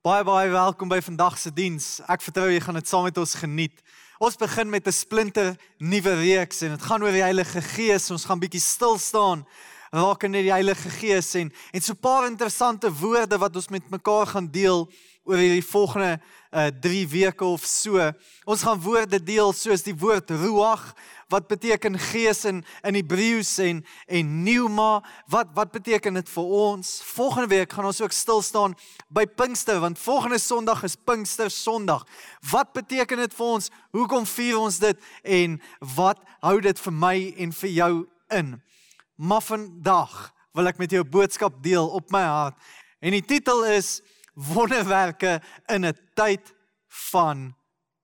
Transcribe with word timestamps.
Baie 0.00 0.24
baie 0.24 0.48
welkom 0.48 0.88
by 0.88 0.96
vandag 1.04 1.34
se 1.36 1.50
diens. 1.52 1.98
Ek 2.08 2.22
vertrou 2.24 2.46
jy 2.48 2.60
gaan 2.64 2.78
dit 2.78 2.88
saam 2.88 3.02
met 3.04 3.18
ons 3.20 3.34
geniet. 3.36 3.82
Ons 4.16 4.38
begin 4.40 4.70
met 4.72 4.86
'n 4.88 4.96
splinter 4.96 5.50
nuwe 5.76 6.14
reeks 6.16 6.62
en 6.62 6.70
dit 6.72 6.82
gaan 6.88 7.02
oor 7.02 7.12
die 7.12 7.20
Heilige 7.20 7.60
Gees. 7.60 8.10
Ons 8.10 8.24
gaan 8.24 8.40
bietjie 8.40 8.64
stil 8.64 8.96
staan 8.96 9.44
in 9.92 10.32
die 10.32 10.52
Heilige 10.52 10.88
Gees 10.88 11.34
en 11.34 11.52
en 11.74 11.80
so 11.82 11.92
'n 11.92 12.00
paar 12.00 12.26
interessante 12.26 12.88
woorde 12.90 13.36
wat 13.36 13.54
ons 13.56 13.68
met 13.68 13.90
mekaar 13.90 14.26
gaan 14.26 14.50
deel 14.50 14.88
oor 15.30 15.38
hierdie 15.38 15.64
volgende 15.64 16.18
uh 16.50 16.66
3 16.82 17.08
weke 17.08 17.44
of 17.46 17.62
so. 17.62 18.02
Ons 18.44 18.64
gaan 18.66 18.80
woorde 18.82 19.20
deel 19.22 19.52
soos 19.54 19.84
die 19.86 19.94
woord 19.94 20.32
ruach 20.34 20.88
wat 21.30 21.46
beteken 21.46 21.94
gees 22.10 22.42
in 22.48 22.64
in 22.82 22.98
Hebreëus 22.98 23.52
en 23.62 23.84
en 24.10 24.32
pneuma 24.40 24.88
wat 25.30 25.52
wat 25.54 25.70
beteken 25.70 26.18
dit 26.18 26.32
vir 26.34 26.50
ons? 26.64 26.90
Volgende 27.12 27.52
week 27.54 27.72
gaan 27.72 27.86
ons 27.86 28.02
ook 28.02 28.16
stil 28.16 28.42
staan 28.42 28.74
by 29.08 29.26
Pinkster 29.26 29.78
want 29.80 30.02
volgende 30.02 30.40
Sondag 30.42 30.82
is 30.82 30.98
Pinkster 30.98 31.50
Sondag. 31.54 32.02
Wat 32.50 32.74
beteken 32.74 33.22
dit 33.22 33.38
vir 33.38 33.46
ons? 33.46 33.70
Hoekom 33.94 34.26
vier 34.26 34.58
ons 34.58 34.82
dit 34.82 35.08
en 35.22 35.58
wat 35.94 36.18
hou 36.42 36.58
dit 36.60 36.86
vir 36.86 36.98
my 37.06 37.16
en 37.46 37.54
vir 37.62 37.74
jou 37.78 37.94
in? 38.34 38.56
Maar 39.14 39.42
vandag 39.46 40.20
wil 40.58 40.66
ek 40.66 40.82
met 40.82 40.90
jou 40.90 41.04
'n 41.04 41.10
boodskap 41.10 41.62
deel 41.62 41.86
op 41.86 42.10
my 42.10 42.26
hart 42.26 42.56
en 42.98 43.12
die 43.14 43.22
titel 43.22 43.62
is 43.64 44.00
wonderwerke 44.34 45.40
in 45.66 45.86
'n 45.86 45.98
tyd 46.14 46.54
van 46.86 47.54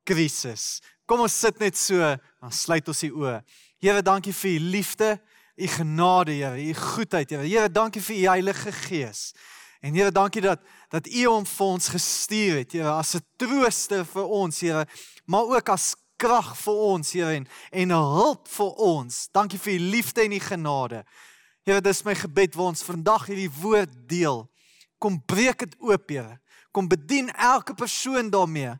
krisis. 0.05 0.81
Kom 1.07 1.21
ons 1.21 1.39
sit 1.39 1.59
net 1.59 1.77
so, 1.79 1.99
dan 2.41 2.53
sluit 2.53 2.89
ons 2.89 3.01
die 3.01 3.13
oë. 3.13 3.41
Here, 3.83 4.03
dankie 4.03 4.35
vir 4.35 4.51
u 4.51 4.59
liefde, 4.59 5.11
u 5.57 5.67
genade, 5.67 6.33
Here, 6.33 6.63
u 6.63 6.75
goedheid, 6.75 7.31
Here. 7.31 7.47
Here, 7.47 7.69
dankie 7.71 8.03
vir 8.03 8.17
u 8.17 8.25
Heilige 8.27 8.73
Gees. 8.73 9.33
En 9.81 9.95
Here, 9.95 10.11
dankie 10.11 10.43
dat 10.43 10.61
dat 10.91 11.07
u 11.07 11.25
hom 11.27 11.47
vir 11.47 11.67
ons 11.67 11.89
gestuur 11.89 12.61
het, 12.63 12.73
Here, 12.73 12.91
as 12.91 13.15
'n 13.15 13.25
trooster 13.37 14.05
vir 14.05 14.27
ons, 14.27 14.61
Here, 14.61 14.87
maar 15.27 15.45
ook 15.45 15.69
as 15.69 15.95
krag 16.17 16.57
vir 16.57 16.75
ons, 16.75 17.13
Here, 17.13 17.35
en 17.35 17.47
en 17.71 17.91
hulp 17.91 18.49
vir 18.49 18.73
ons. 18.75 19.29
Dankie 19.33 19.59
vir 19.59 19.73
u 19.73 19.79
liefde 19.79 20.23
en 20.23 20.33
u 20.33 20.39
genade. 20.39 21.05
Here, 21.65 21.81
dis 21.81 22.03
my 22.03 22.15
gebed 22.15 22.55
waar 22.55 22.67
ons 22.67 22.83
vandag 22.83 23.27
hierdie 23.27 23.51
woord 23.51 24.09
deel. 24.09 24.49
Kom 24.99 25.19
breek 25.25 25.59
dit 25.59 25.77
oop, 25.79 26.09
Here. 26.09 26.39
Kom 26.73 26.89
bedien 26.89 27.31
elke 27.33 27.75
persoon 27.75 28.31
daarmee. 28.31 28.75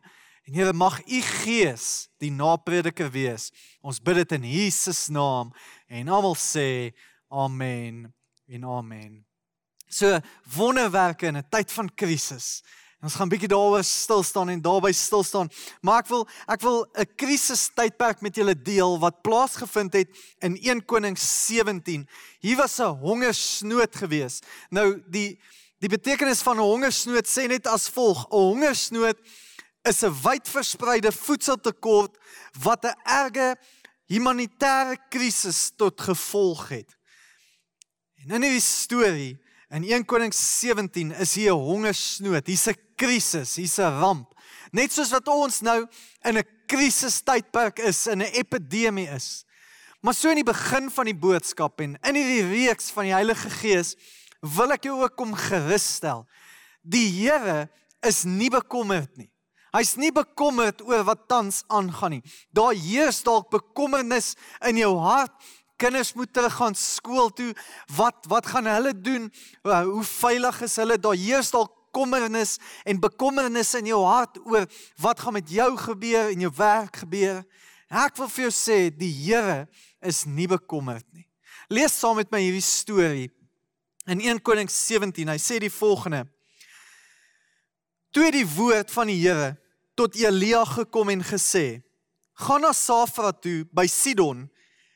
En 0.47 0.53
Here, 0.53 0.73
mag 0.73 1.01
U 1.05 1.21
Gees 1.21 2.07
die 2.17 2.31
naprediker 2.31 3.11
wees. 3.11 3.51
Ons 3.81 4.01
bid 4.01 4.15
dit 4.23 4.37
in 4.39 4.43
Jesus 4.43 5.07
naam 5.07 5.53
en 5.87 6.07
almal 6.07 6.35
sê 6.39 6.93
amen 7.27 8.05
en 8.47 8.63
amen. 8.63 9.25
So 9.87 10.19
wonderwerke 10.55 11.27
in 11.27 11.37
'n 11.37 11.49
tyd 11.49 11.71
van 11.71 11.89
krisis. 11.95 12.63
Ons 12.97 13.13
gaan 13.13 13.29
bietjie 13.29 13.47
daaroor 13.51 13.83
stil 13.85 14.23
staan 14.25 14.49
en 14.49 14.61
daarby 14.61 14.89
stil 14.91 15.23
staan. 15.23 15.49
Maar 15.85 15.99
ek 16.01 16.07
wil 16.09 16.27
ek 16.47 16.61
wil 16.61 16.87
'n 16.97 17.05
krisis 17.15 17.69
tydperk 17.69 18.21
met 18.21 18.35
julle 18.35 18.55
deel 18.55 18.99
wat 18.99 19.21
plaasgevind 19.21 19.93
het 19.93 20.09
in 20.41 20.57
1 20.57 20.85
Konings 20.85 21.45
17. 21.45 22.07
Hier 22.39 22.57
was 22.57 22.79
'n 22.79 22.97
hongersnood 22.97 23.95
gewees. 23.95 24.41
Nou 24.69 25.03
die 25.07 25.39
Die 25.77 25.89
betekenis 25.89 26.41
van 26.41 26.57
'n 26.57 26.65
hongersnood 26.65 27.27
sê 27.29 27.47
net 27.47 27.67
as 27.67 27.89
volg: 27.89 28.25
'n 28.25 28.35
Hongersnood 28.35 29.17
is 29.85 30.03
'n 30.03 30.13
wydverspreide 30.23 31.11
voedseltekort 31.11 32.17
wat 32.63 32.85
'n 32.85 32.97
erge 33.03 33.55
humanitêre 34.09 34.97
krisis 35.09 35.71
tot 35.75 36.01
gevolg 36.01 36.69
het. 36.69 36.97
En 38.15 38.35
in 38.35 38.41
hierdie 38.41 38.61
storie 38.61 39.37
in 39.69 39.83
1 39.83 40.05
Konings 40.05 40.59
17 40.59 41.11
is 41.11 41.35
hier 41.35 41.53
'n 41.53 41.61
hongersnood, 41.61 42.47
hier's 42.47 42.67
'n 42.67 42.77
krisis, 42.95 43.55
hier's 43.55 43.77
'n 43.77 43.99
ramp. 43.99 44.33
Net 44.71 44.91
soos 44.91 45.11
wat 45.11 45.27
ons 45.27 45.61
nou 45.61 45.87
in 46.23 46.37
'n 46.37 46.47
krisistydperk 46.65 47.79
is, 47.79 48.07
in 48.07 48.21
'n 48.21 48.33
epidemie 48.33 49.09
is. 49.09 49.45
Maar 50.01 50.13
so 50.13 50.29
in 50.29 50.35
die 50.35 50.53
begin 50.53 50.89
van 50.89 51.05
die 51.05 51.15
boodskap 51.15 51.79
en 51.81 51.97
in 52.01 52.15
hierdie 52.15 52.49
reeks 52.49 52.89
van 52.89 53.03
die 53.03 53.13
Heilige 53.13 53.49
Gees 53.49 53.95
wil 54.55 54.75
ek 54.75 54.87
jou 54.89 54.99
ook 55.01 55.15
kom 55.19 55.33
gerusstel. 55.37 56.25
Die 56.81 57.07
Here 57.19 57.67
is 58.05 58.23
nie 58.27 58.49
bekommerd 58.53 59.11
nie. 59.17 59.29
Hy's 59.75 59.95
nie 59.99 60.13
bekommerd 60.15 60.81
oor 60.87 61.03
wat 61.05 61.27
tans 61.29 61.61
aangaan 61.67 62.17
nie. 62.17 62.23
Daar 62.55 62.73
heers 62.73 63.19
dalk 63.25 63.51
bekommernis 63.53 64.33
in 64.65 64.79
jou 64.79 64.93
hart. 65.03 65.33
Kinders 65.77 66.15
moet 66.17 66.31
teruggaan 66.33 66.73
skool 66.77 67.29
toe. 67.35 67.51
Wat 67.93 68.25
wat 68.31 68.47
gaan 68.49 68.69
hulle 68.71 68.95
doen? 68.95 69.27
Hoe 69.61 70.05
veilig 70.07 70.61
is 70.65 70.77
hulle? 70.81 70.97
Daar 70.97 71.19
heers 71.19 71.51
dalk 71.53 71.73
kommernis 71.93 72.57
en 72.85 72.99
bekommernis 73.01 73.73
in 73.77 73.91
jou 73.91 74.01
hart 74.05 74.39
oor 74.45 74.67
wat 75.01 75.21
gaan 75.23 75.37
met 75.37 75.49
jou 75.49 75.69
gebeur 75.81 76.31
en 76.33 76.45
jou 76.47 76.53
werk 76.57 77.01
gebeur. 77.03 77.43
Ek 77.87 78.17
wil 78.19 78.29
vir 78.33 78.47
jou 78.47 78.53
sê 78.53 78.79
die 78.91 79.13
Here 79.13 79.67
is 80.01 80.25
nie 80.25 80.47
bekommerd 80.49 81.05
nie. 81.13 81.27
Lees 81.69 81.95
saam 81.99 82.17
met 82.19 82.31
my 82.31 82.41
hierdie 82.43 82.63
storie 82.63 83.29
In 84.07 84.21
1 84.21 84.39
Konings 84.41 84.71
17, 84.87 85.27
hy 85.27 85.35
sê 85.35 85.57
die 85.59 85.71
volgende: 85.71 86.23
Toe 88.15 88.29
die 88.31 88.45
woord 88.47 88.91
van 88.95 89.09
die 89.11 89.19
Here 89.19 89.57
tot 89.99 90.15
Elia 90.15 90.63
gekom 90.63 91.11
en 91.11 91.25
gesê: 91.27 91.81
Gaan 92.39 92.63
na 92.63 92.71
Safra 92.71 93.33
toe 93.35 93.65
by 93.75 93.83
Sidon 93.91 94.45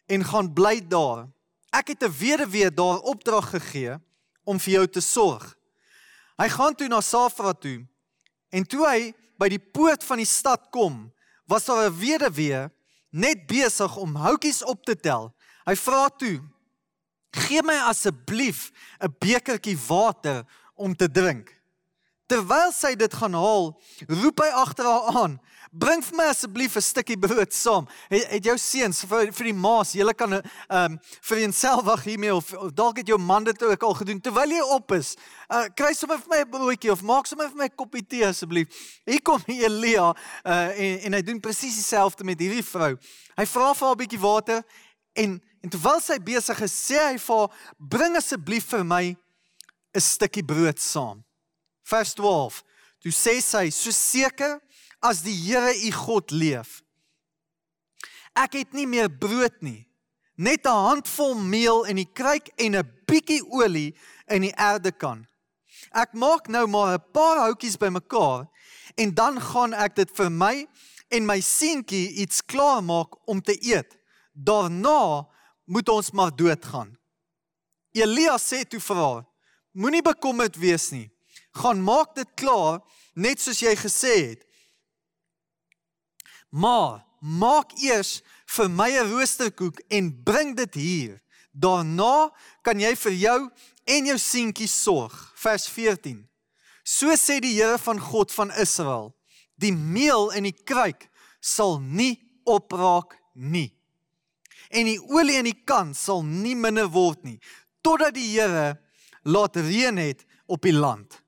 en 0.07 0.23
gaan 0.23 0.47
bly 0.55 0.79
daar. 0.87 1.27
Ek 1.75 1.91
het 1.91 2.03
'n 2.03 2.15
weduwee 2.19 2.71
daar 2.71 3.03
opdrag 3.03 3.51
gegee 3.51 3.99
om 4.45 4.59
vir 4.59 4.73
jou 4.73 4.87
te 4.87 5.01
sorg. 5.01 5.43
Hy 6.37 6.47
gaan 6.47 6.75
toe 6.75 6.87
na 6.87 7.01
Safra 7.01 7.53
toe 7.53 7.87
en 8.49 8.63
toe 8.63 8.87
hy 8.87 9.13
by 9.37 9.49
die 9.49 9.59
poort 9.59 10.03
van 10.03 10.17
die 10.17 10.25
stad 10.25 10.71
kom, 10.71 11.11
was 11.47 11.65
daar 11.65 11.89
'n 11.89 11.99
weduwee 11.99 12.71
net 13.11 13.47
besig 13.47 13.97
om 13.97 14.15
houtjies 14.15 14.63
op 14.63 14.85
te 14.85 14.95
tel. 14.95 15.35
Hy 15.65 15.75
vra 15.75 16.09
toe: 16.09 16.39
Gee 17.31 17.63
my 17.63 17.77
asseblief 17.87 18.71
'n 18.99 19.15
bekertjie 19.19 19.77
water 19.87 20.43
om 20.75 20.95
te 20.95 21.11
drink. 21.11 21.61
Terwyl 22.31 22.71
sy 22.71 22.93
dit 22.95 23.13
gaan 23.13 23.33
haal, 23.35 23.73
roep 24.07 24.39
hy 24.39 24.49
agter 24.55 24.87
haar 24.87 25.15
aan: 25.19 25.33
"Bring 25.71 26.03
vir 26.03 26.15
my 26.15 26.27
asseblief 26.31 26.75
'n 26.75 26.81
stukkie 26.81 27.17
brood 27.19 27.53
saam." 27.53 27.87
Het, 28.09 28.27
het 28.27 28.43
jou 28.43 28.57
seuns 28.57 29.03
vir 29.03 29.31
vir 29.31 29.45
die 29.45 29.53
maas, 29.53 29.91
julle 29.91 30.13
kan 30.13 30.33
ehm 30.33 30.43
um, 30.69 30.99
vir 31.21 31.37
eenself 31.37 31.83
wag 31.83 32.03
hiermee 32.03 32.35
of, 32.35 32.53
of 32.53 32.71
dalk 32.71 32.97
het 32.97 33.07
jou 33.07 33.17
man 33.17 33.43
dit 33.43 33.63
ook 33.63 33.83
al 33.83 33.93
gedoen 33.93 34.21
terwyl 34.21 34.49
jy 34.49 34.61
op 34.61 34.91
is. 34.91 35.15
Uh 35.49 35.67
kry 35.75 35.93
sommer 35.93 36.19
vir 36.19 36.29
my 36.29 36.39
'n 36.41 36.51
broodjie 36.51 36.91
of 36.91 37.01
maak 37.01 37.27
sommer 37.27 37.49
vir 37.49 37.57
my 37.57 37.65
'n 37.65 37.75
koppie 37.75 38.07
tee 38.07 38.27
asseblief. 38.27 38.67
Hier 39.05 39.21
kom 39.21 39.41
Elia 39.47 40.15
uh 40.45 40.79
en 40.79 40.99
en 40.99 41.13
hy 41.13 41.21
doen 41.21 41.39
presies 41.39 41.75
dieselfde 41.75 42.23
met 42.23 42.39
hierdie 42.39 42.63
vrou. 42.63 42.95
Hy 43.35 43.45
vra 43.45 43.73
vir 43.73 43.87
haar 43.87 43.95
'n 43.95 44.03
bietjie 44.03 44.19
water 44.19 44.63
en 45.13 45.41
En 45.61 45.69
terwyl 45.69 45.99
sy 46.01 46.17
besig 46.25 46.61
is, 46.65 46.73
sê 46.73 46.97
hy 46.97 47.17
vir 47.21 47.37
haar: 47.37 47.51
"Bring 47.77 48.17
asseblief 48.17 48.71
vir 48.73 48.83
my 48.83 49.15
'n 49.93 50.01
stukkie 50.01 50.43
brood 50.43 50.79
saam." 50.79 51.23
Vers 51.83 52.13
12. 52.13 52.63
Toe 53.01 53.11
sê 53.11 53.41
sy: 53.41 53.69
"So 53.69 53.91
seker 53.91 54.59
as 55.01 55.21
die 55.21 55.35
Here 55.35 55.73
u 55.73 55.91
God 55.91 56.31
leef, 56.31 56.81
ek 58.35 58.53
het 58.53 58.73
nie 58.73 58.87
meer 58.87 59.09
brood 59.09 59.61
nie, 59.61 59.87
net 60.35 60.65
'n 60.65 60.69
handvol 60.69 61.35
meel 61.35 61.83
in 61.83 61.97
die 61.97 62.11
kruik 62.13 62.49
en 62.57 62.75
'n 62.75 62.91
bietjie 63.05 63.43
olie 63.51 63.95
in 64.29 64.41
die 64.41 64.55
erde 64.57 64.91
kan. 64.91 65.27
Ek 65.93 66.13
maak 66.13 66.47
nou 66.47 66.67
maar 66.67 66.97
'n 66.97 67.11
paar 67.13 67.37
houtjies 67.37 67.77
bymekaar 67.77 68.49
en 68.97 69.13
dan 69.13 69.41
gaan 69.41 69.73
ek 69.73 69.95
dit 69.95 70.11
vir 70.11 70.29
my 70.29 70.67
en 71.09 71.25
my 71.25 71.39
seentjie 71.39 72.09
iets 72.13 72.41
klaar 72.41 72.81
maak 72.83 73.27
om 73.27 73.41
te 73.41 73.57
eet. 73.61 74.00
Daarna 74.31 75.27
moet 75.65 75.89
ons 75.89 76.11
maar 76.11 76.35
doodgaan. 76.35 76.97
Elia 77.91 78.37
sê 78.39 78.63
toe 78.63 78.79
vir 78.79 78.95
haar: 78.95 79.23
Moenie 79.71 80.03
bekommerd 80.03 80.55
wees 80.59 80.89
nie. 80.91 81.09
Gaan 81.59 81.83
maak 81.83 82.15
dit 82.15 82.27
klaar 82.39 82.79
net 83.13 83.41
soos 83.43 83.59
jy 83.59 83.73
gesê 83.75 84.13
het. 84.31 84.45
Maar 86.49 87.03
maak 87.19 87.75
eers 87.79 88.21
vir 88.55 88.69
my 88.69 88.89
'n 88.91 89.11
roosterkoek 89.11 89.79
en 89.89 90.23
bring 90.23 90.55
dit 90.55 90.73
hier. 90.73 91.21
Daarna 91.51 92.31
kan 92.63 92.79
jy 92.79 92.95
vir 92.95 93.11
jou 93.11 93.51
en 93.85 94.05
jou 94.05 94.17
seentjie 94.17 94.67
sorg. 94.67 95.33
Vers 95.35 95.67
14. 95.67 96.27
So 96.83 97.15
sê 97.15 97.39
die 97.39 97.55
Here 97.59 97.77
van 97.77 97.99
God 97.99 98.31
van 98.31 98.51
Israel: 98.51 99.15
Die 99.55 99.73
meel 99.73 100.31
in 100.31 100.43
die 100.43 100.63
kruik 100.63 101.09
sal 101.39 101.79
nie 101.79 102.41
opraak 102.43 103.19
nie 103.33 103.80
en 104.71 104.87
die 104.87 104.99
olie 105.11 105.37
in 105.39 105.49
die 105.49 105.59
kan 105.67 105.93
sal 105.97 106.23
nie 106.23 106.55
minder 106.55 106.89
word 106.91 107.23
nie 107.27 107.39
totdat 107.81 108.15
die 108.15 108.29
Here 108.33 108.77
laat 109.23 109.57
reën 109.57 109.97
het 109.97 110.25
op 110.45 110.63
die 110.65 110.75
land. 110.75 111.19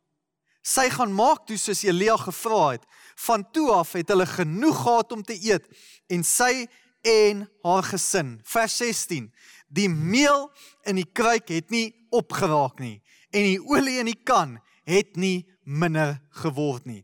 Sy 0.64 0.88
gaan 0.94 1.14
maak 1.14 1.48
toe 1.48 1.58
soos 1.60 1.84
Elia 1.84 2.16
gevra 2.18 2.74
het. 2.76 2.86
Van 3.26 3.44
toe 3.54 3.70
af 3.76 3.94
het 3.98 4.10
hulle 4.10 4.26
genoeg 4.30 4.80
gehad 4.84 5.12
om 5.12 5.24
te 5.24 5.36
eet 5.36 5.68
en 6.14 6.24
sy 6.26 6.66
en 7.04 7.44
haar 7.66 7.86
gesin. 7.86 8.38
Vers 8.48 8.78
16. 8.80 9.28
Die 9.68 9.90
meel 9.90 10.48
in 10.88 10.98
die 11.02 11.10
kruik 11.10 11.52
het 11.52 11.74
nie 11.74 11.92
opgeraak 12.14 12.80
nie 12.82 13.02
en 13.34 13.48
die 13.48 13.58
olie 13.58 13.98
in 13.98 14.12
die 14.12 14.20
kan 14.22 14.60
het 14.86 15.18
nie 15.18 15.44
minder 15.66 16.20
geword 16.44 16.86
nie. 16.86 17.02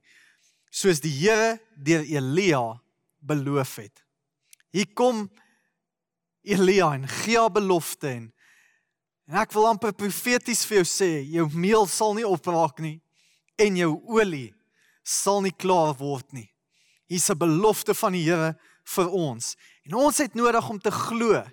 Soos 0.69 1.01
die 1.01 1.13
Here 1.17 1.57
deur 1.75 2.05
Elia 2.05 2.61
beloof 3.25 3.79
het. 3.81 4.03
Hier 4.69 4.89
kom 4.93 5.25
Elia 6.43 6.93
en 6.93 7.07
gee 7.07 7.49
belofte 7.49 8.07
en 8.07 8.33
en 9.29 9.35
ek 9.37 9.51
wil 9.53 9.67
amper 9.69 9.93
profeties 9.93 10.63
vir 10.65 10.79
jou 10.79 10.87
sê, 10.89 11.09
jou 11.29 11.45
meel 11.53 11.85
sal 11.85 12.15
nie 12.17 12.25
opraak 12.25 12.79
nie 12.81 12.97
en 13.61 13.75
jou 13.77 13.91
olie 14.09 14.55
sal 15.05 15.43
nie 15.45 15.53
klaar 15.53 15.93
word 15.99 16.33
nie. 16.33 16.49
Hier's 17.09 17.29
'n 17.29 17.37
belofte 17.37 17.93
van 17.93 18.13
die 18.13 18.23
Here 18.23 18.57
vir 18.85 19.09
ons. 19.09 19.55
En 19.85 19.93
ons 19.93 20.17
het 20.17 20.33
nodig 20.35 20.69
om 20.69 20.79
te 20.79 20.91
glo 20.91 21.43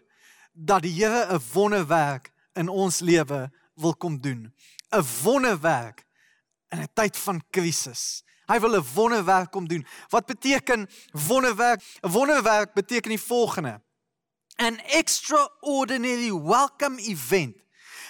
dat 0.55 0.83
die 0.83 0.93
Here 0.93 1.27
'n 1.35 1.41
wonderwerk 1.53 2.33
in 2.55 2.69
ons 2.69 3.01
lewe 3.01 3.51
wil 3.77 3.95
kom 3.95 4.21
doen. 4.21 4.53
'n 4.93 5.05
Wonderwerk 5.23 6.05
in 6.73 6.81
'n 6.81 6.89
tyd 6.95 7.17
van 7.17 7.43
krisis. 7.51 8.23
Hy 8.47 8.61
wil 8.61 8.77
'n 8.77 8.85
wonderwerk 8.95 9.51
kom 9.51 9.69
doen. 9.69 9.87
Wat 10.09 10.27
beteken 10.27 10.89
wonderwerk? 11.13 11.83
'n 12.03 12.11
Wonderwerk 12.11 12.75
beteken 12.75 13.11
die 13.11 13.21
volgende: 13.21 13.81
An 14.59 14.81
extraordinary 14.93 16.33
welcome 16.33 16.99
event 17.01 17.57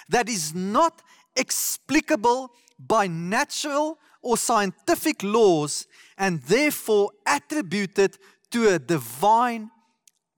that 0.09 0.29
is 0.29 0.53
not 0.55 1.01
explicable 1.35 2.51
by 2.79 3.07
natural 3.07 3.97
or 4.21 4.37
scientific 4.37 5.23
laws 5.23 5.87
and 6.17 6.41
therefore 6.43 7.11
attributed 7.25 8.17
to 8.51 8.69
a 8.69 8.79
divine 8.79 9.69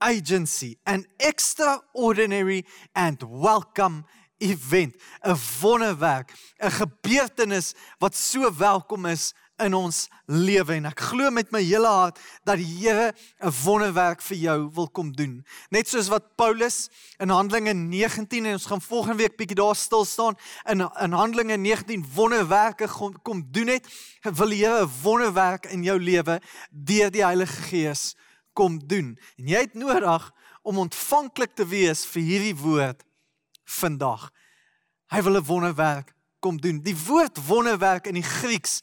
agency, 0.04 0.78
an 0.86 1.06
extraordinary 1.18 2.64
and 2.94 3.22
welcome 3.22 4.04
event, 4.40 4.94
'n 5.22 5.36
wonderwerk, 5.60 6.30
'n 6.58 6.70
gebeurtenis 6.70 7.74
wat 7.98 8.14
so 8.14 8.50
welkom 8.50 9.06
is 9.06 9.34
in 9.64 9.74
ons 9.74 10.08
lewe 10.26 10.74
en 10.76 10.88
ek 10.90 11.02
glo 11.10 11.30
met 11.34 11.50
my 11.52 11.60
hele 11.62 11.88
hart 11.88 12.18
dat 12.48 12.60
die 12.60 12.68
Here 12.80 13.12
'n 13.42 13.52
wonderwerk 13.64 14.22
vir 14.22 14.36
jou 14.36 14.70
wil 14.74 14.88
kom 14.88 15.12
doen. 15.12 15.44
Net 15.70 15.88
soos 15.88 16.08
wat 16.08 16.36
Paulus 16.36 16.88
in 17.18 17.28
Handelinge 17.28 17.74
19 17.74 18.46
en 18.46 18.52
ons 18.52 18.66
gaan 18.66 18.80
volgende 18.80 19.16
week 19.16 19.36
bietjie 19.36 19.56
daar 19.56 19.76
stil 19.76 20.04
staan 20.04 20.36
in 20.66 20.80
in 20.80 21.12
Handelinge 21.12 21.56
19 21.56 22.04
wonderwerke 22.14 22.88
kom, 22.88 23.14
kom 23.22 23.44
doen 23.50 23.68
het, 23.68 23.86
wil 24.22 24.48
die 24.48 24.64
Here 24.64 24.84
'n 24.84 24.90
wonderwerk 25.02 25.66
in 25.66 25.82
jou 25.82 25.98
lewe 25.98 26.40
deur 26.70 27.10
die 27.10 27.24
Heilige 27.24 27.62
Gees 27.62 28.16
kom 28.52 28.78
doen. 28.86 29.18
En 29.38 29.46
jy 29.46 29.60
het 29.60 29.74
nodig 29.74 30.32
om 30.62 30.78
ontvanklik 30.78 31.54
te 31.54 31.66
wees 31.66 32.04
vir 32.06 32.22
hierdie 32.22 32.56
woord 32.56 33.04
vandag. 33.64 34.30
Hy 35.10 35.22
wil 35.22 35.36
'n 35.36 35.44
wonderwerk 35.44 36.14
kom 36.40 36.60
doen. 36.60 36.80
Die 36.82 36.96
woord 37.06 37.38
wonderwerk 37.46 38.06
in 38.06 38.14
die 38.14 38.26
Grieks 38.26 38.80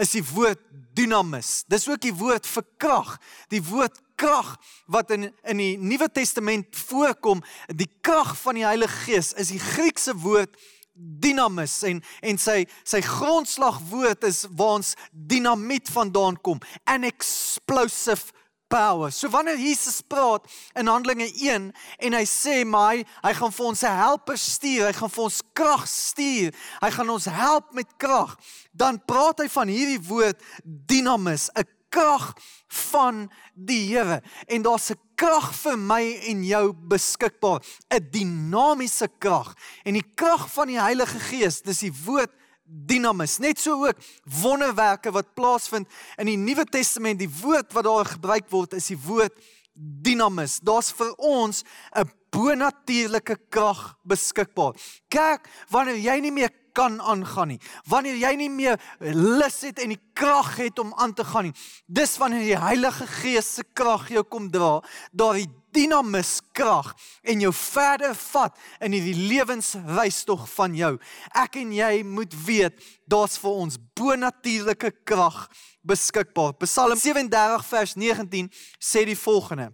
is 0.00 0.14
die 0.16 0.24
woord 0.32 0.60
dynamis. 0.96 1.64
Dis 1.70 1.88
ook 1.88 2.02
die 2.02 2.14
woord 2.16 2.48
vir 2.48 2.66
krag. 2.80 3.14
Die 3.52 3.62
woord 3.64 4.00
krag 4.20 4.56
wat 4.90 5.12
in 5.14 5.30
in 5.48 5.62
die 5.62 5.76
Nuwe 5.78 6.10
Testament 6.12 6.76
voorkom, 6.88 7.40
die 7.68 7.88
krag 8.04 8.34
van 8.42 8.58
die 8.58 8.66
Heilige 8.66 9.04
Gees 9.06 9.32
is 9.32 9.52
die 9.54 9.62
Griekse 9.62 10.16
woord 10.24 10.56
dynamis 10.94 11.78
en 11.88 12.02
en 12.26 12.40
sy 12.40 12.64
sy 12.84 13.00
grondslagwoord 13.04 14.26
is 14.28 14.44
waar 14.50 14.80
ons 14.80 14.94
dinamiet 15.10 15.88
vandaan 15.92 16.36
kom, 16.44 16.60
an 16.84 17.06
explosive 17.08 18.34
power. 18.70 19.10
So 19.10 19.28
wanneer 19.28 19.58
Jesus 19.58 20.00
praat 20.00 20.46
in 20.78 20.86
Handelinge 20.86 21.26
1 21.34 21.72
en 22.06 22.16
hy 22.16 22.22
sê 22.28 22.62
hy, 22.62 23.02
hy 23.24 23.32
gaan 23.40 23.54
vir 23.56 23.66
ons 23.66 23.82
'n 23.82 23.98
helper 23.98 24.38
stuur, 24.38 24.86
hy 24.86 24.94
gaan 24.94 25.10
vir 25.10 25.24
ons 25.24 25.42
krag 25.52 25.84
stuur, 25.88 26.54
hy 26.80 26.90
gaan 26.90 27.10
ons 27.10 27.26
help 27.26 27.74
met 27.74 27.90
krag, 27.98 28.38
dan 28.72 29.02
praat 29.04 29.42
hy 29.42 29.48
van 29.48 29.68
hierdie 29.68 30.02
woord 30.06 30.38
dynamis, 30.64 31.50
'n 31.58 31.66
krag 31.90 32.34
van 32.70 33.30
die 33.54 33.90
Here. 33.90 34.22
En 34.46 34.62
daar's 34.62 34.90
'n 34.90 35.00
krag 35.14 35.54
vir 35.54 35.76
my 35.78 36.02
en 36.30 36.44
jou 36.44 36.72
beskikbaar, 36.72 37.60
'n 37.90 38.08
dinamiese 38.10 39.08
krag. 39.18 39.54
En 39.84 39.94
die 39.94 40.12
krag 40.14 40.52
van 40.52 40.66
die 40.66 40.80
Heilige 40.80 41.18
Gees, 41.18 41.60
dis 41.60 41.78
die 41.78 41.94
woord 42.04 42.30
dinamis. 42.70 43.38
Net 43.38 43.58
so 43.58 43.86
ook 43.86 43.98
wonderwerke 44.40 45.10
wat 45.10 45.34
plaasvind 45.34 45.88
in 46.16 46.30
die 46.30 46.38
Nuwe 46.38 46.64
Testament. 46.64 47.18
Die 47.18 47.30
woord 47.40 47.72
wat 47.72 47.84
daar 47.84 48.12
gebruik 48.14 48.50
word 48.50 48.78
is 48.78 48.90
die 48.92 49.00
woord 49.06 49.34
dinamis. 49.74 50.60
Daar's 50.62 50.92
vir 50.92 51.12
ons 51.16 51.64
'n 51.96 52.10
bonatuurlike 52.30 53.36
krag 53.48 53.96
beskikbaar. 54.02 54.74
Kyk, 55.08 55.48
wanneer 55.68 55.98
jy 55.98 56.20
nie 56.20 56.32
meer 56.32 56.50
kan 56.80 57.00
aangaan 57.00 57.54
nie. 57.54 57.60
Wanneer 57.90 58.16
jy 58.16 58.32
nie 58.40 58.50
meer 58.52 58.80
lus 59.00 59.60
het 59.66 59.80
en 59.82 59.92
die 59.92 60.00
krag 60.16 60.54
het 60.60 60.80
om 60.80 60.94
aan 60.96 61.12
te 61.16 61.26
gaan 61.28 61.50
nie. 61.50 61.56
Dis 61.86 62.16
wanneer 62.20 62.46
die 62.46 62.60
Heilige 62.60 63.08
Gees 63.20 63.54
se 63.58 63.64
krag 63.76 64.08
jou 64.12 64.22
kom 64.24 64.48
dra, 64.52 64.78
daardie 65.12 65.48
dinamis 65.74 66.38
krag 66.56 66.94
en 67.22 67.44
jou 67.44 67.52
verder 67.54 68.16
vat 68.18 68.56
in 68.82 68.96
hierdie 68.96 69.28
lewensreis 69.30 70.22
tog 70.26 70.46
van 70.56 70.74
jou. 70.78 70.94
Ek 71.36 71.60
en 71.60 71.74
jy 71.76 71.92
moet 72.06 72.34
weet 72.46 72.80
daar's 73.10 73.36
vir 73.42 73.60
ons 73.66 73.78
bonatuurlike 73.98 74.94
krag 75.04 75.44
beskikbaar. 75.86 76.56
Psalm 76.64 76.96
37 76.98 77.68
vers 77.70 77.96
19 78.00 78.50
sê 78.80 79.04
die 79.06 79.18
volgende: 79.18 79.70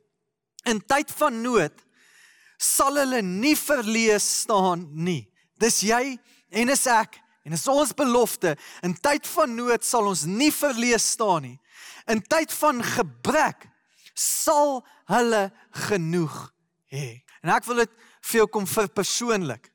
In 0.66 0.82
tyd 0.82 1.12
van 1.22 1.38
nood 1.44 1.84
sal 2.58 2.98
hulle 2.98 3.22
nie 3.22 3.56
verlees 3.56 4.26
staan 4.42 4.88
nie. 4.90 5.22
Dis 5.60 5.80
jy 5.86 6.16
en 6.56 6.72
is 6.72 6.86
ek 6.90 7.20
en 7.46 7.54
is 7.54 7.66
ons 7.70 7.92
belofte 7.96 8.56
in 8.86 8.96
tyd 8.98 9.26
van 9.36 9.54
nood 9.54 9.84
sal 9.86 10.08
ons 10.10 10.24
nie 10.26 10.50
verlees 10.54 11.12
staan 11.14 11.44
nie. 11.46 11.58
In 12.10 12.22
tyd 12.22 12.52
van 12.56 12.82
gebrek 12.82 13.68
sal 14.16 14.80
hulle 15.10 15.46
genoeg 15.86 16.36
hê. 16.90 17.22
En 17.44 17.52
ek 17.54 17.66
wil 17.68 17.84
dit 17.84 17.96
vir 18.26 18.40
jou 18.40 18.46
kom 18.50 18.66
vir 18.66 18.88
persoonlik. 18.90 19.70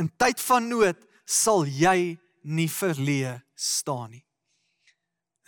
In 0.00 0.08
tyd 0.18 0.40
van 0.42 0.66
nood 0.70 0.98
sal 1.24 1.66
jy 1.68 2.16
nie 2.44 2.68
verleë 2.68 3.38
staan 3.54 4.10
nie. 4.16 4.24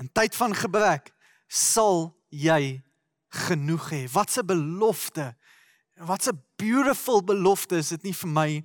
In 0.00 0.08
tyd 0.12 0.37
van 0.37 0.55
gebrek 0.55 1.11
sal 1.49 2.12
jy 2.29 2.82
genoeg 3.46 3.90
hê. 3.93 4.02
Wat 4.12 4.37
'n 4.37 4.46
belofte. 4.46 5.34
Wat 5.96 6.29
'n 6.29 6.43
beautiful 6.56 7.22
belofte 7.22 7.76
is 7.76 7.88
dit 7.88 8.02
nie 8.02 8.14
vir 8.14 8.29
my 8.29 8.64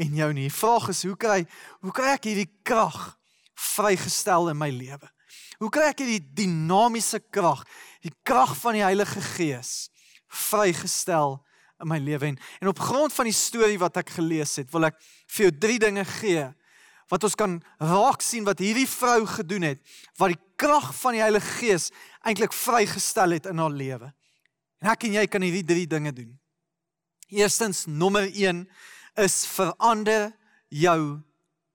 en 0.00 0.16
jou 0.18 0.30
nie. 0.32 0.48
Die 0.48 0.58
vraag 0.58 0.88
is 0.92 1.02
hoe 1.06 1.16
kry 1.16 1.42
hoe 1.84 1.94
kry 1.94 2.14
ek 2.16 2.28
hierdie 2.30 2.50
krag 2.66 3.14
vrygestel 3.54 4.50
in 4.52 4.58
my 4.58 4.70
lewe? 4.74 5.10
Hoe 5.62 5.70
kry 5.72 5.90
ek 5.92 6.02
hierdie 6.02 6.22
dinamiese 6.42 7.20
krag, 7.32 7.62
die 8.02 8.12
krag 8.26 8.56
van 8.58 8.78
die 8.78 8.84
Heilige 8.84 9.22
Gees 9.34 9.88
vrygestel 10.34 11.38
in 11.82 11.90
my 11.90 12.00
lewe 12.02 12.32
en, 12.32 12.38
en 12.60 12.70
op 12.70 12.82
grond 12.82 13.14
van 13.14 13.28
die 13.28 13.36
storie 13.36 13.78
wat 13.78 14.00
ek 14.02 14.16
gelees 14.16 14.56
het, 14.58 14.70
wil 14.74 14.88
ek 14.88 14.98
vir 15.30 15.46
jou 15.46 15.54
drie 15.62 15.78
dinge 15.82 16.04
gee 16.18 16.48
wat 17.12 17.26
ons 17.26 17.36
kan 17.38 17.58
raak 17.82 18.24
sien 18.24 18.46
wat 18.46 18.62
hierdie 18.62 18.88
vrou 18.88 19.24
gedoen 19.28 19.68
het 19.68 19.82
wat 20.20 20.34
die 20.34 20.40
krag 20.60 20.90
van 21.02 21.16
die 21.16 21.22
Heilige 21.22 21.58
Gees 21.60 21.90
eintlik 22.24 22.54
vrygestel 22.56 23.36
het 23.36 23.46
in 23.50 23.60
haar 23.60 23.74
lewe. 23.74 24.10
En 24.82 24.90
ek 24.92 25.06
en 25.08 25.18
jy 25.18 25.26
kan 25.30 25.44
hierdie 25.44 25.66
drie 25.66 25.86
dinge 25.88 26.12
doen. 26.14 26.32
Eerstens 27.32 27.84
nommer 27.86 28.26
1 28.28 28.64
is 29.14 29.46
verander 29.46 30.32
jou 30.68 31.20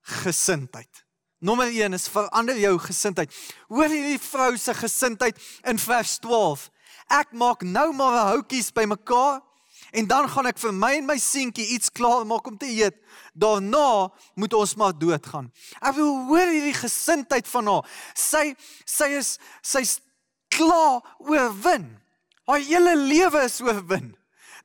gesindheid. 0.02 1.06
Nommer 1.40 1.68
1 1.72 1.94
is 1.94 2.08
verander 2.12 2.58
jou 2.60 2.74
gesindheid. 2.84 3.32
Hoor 3.72 3.88
hierdie 3.88 4.20
vrou 4.20 4.58
se 4.60 4.74
gesindheid 4.76 5.38
in 5.64 5.80
vers 5.80 6.18
12. 6.20 6.66
Ek 7.16 7.32
maak 7.32 7.64
nou 7.64 7.94
maar 7.94 8.14
'n 8.14 8.28
houtjies 8.34 8.72
bymekaar 8.72 9.42
en 9.92 10.08
dan 10.08 10.30
gaan 10.30 10.46
ek 10.46 10.58
vir 10.58 10.74
my 10.74 10.94
en 10.98 11.06
my 11.06 11.18
seentjie 11.18 11.66
iets 11.66 11.90
klaar 11.92 12.26
maak 12.26 12.48
om 12.48 12.58
te 12.58 12.66
eet. 12.66 12.96
Daarna 13.34 14.12
moet 14.36 14.54
ons 14.54 14.76
maar 14.76 14.94
doodgaan. 14.94 15.52
Ek 15.82 15.96
wil 15.96 16.28
hoor 16.28 16.48
hierdie 16.48 16.74
gesindheid 16.74 17.48
van 17.48 17.68
haar. 17.68 17.90
Sy 18.14 18.56
sy 18.86 19.10
is 19.18 19.40
sy's 19.62 20.00
klaar 20.50 21.02
oorwin. 21.18 21.98
Haar 22.46 22.60
hele 22.60 22.96
lewe 22.96 23.44
is 23.44 23.62
oorwin. 23.62 24.16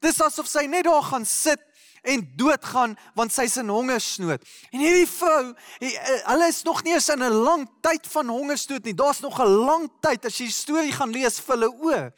Dis 0.01 0.21
asof 0.21 0.49
sy 0.49 0.67
net 0.67 0.85
daar 0.85 1.03
gaan 1.03 1.25
sit 1.25 1.61
en 2.05 2.25
doodgaan 2.37 2.95
want 3.17 3.33
sy's 3.33 3.57
in 3.61 3.73
hongersnood. 3.73 4.45
En 4.71 4.83
hierdie 4.83 5.09
vrou, 5.09 5.55
eh, 5.81 5.91
hulle 6.29 6.49
is 6.49 6.63
nog 6.63 6.83
nie 6.85 6.93
eens 6.95 7.09
in 7.09 7.23
'n 7.23 7.43
lang 7.45 7.69
tyd 7.81 8.07
van 8.07 8.29
hongersnood 8.29 8.85
nie. 8.85 8.95
Daar's 8.95 9.21
nog 9.21 9.41
'n 9.41 9.49
lang 9.67 9.91
tyd 10.01 10.25
as 10.25 10.39
jy 10.39 10.45
die 10.45 10.53
storie 10.53 10.93
gaan 10.93 11.11
lees 11.11 11.41
vir 11.41 11.57
hulle 11.57 11.73
oë. 11.73 12.13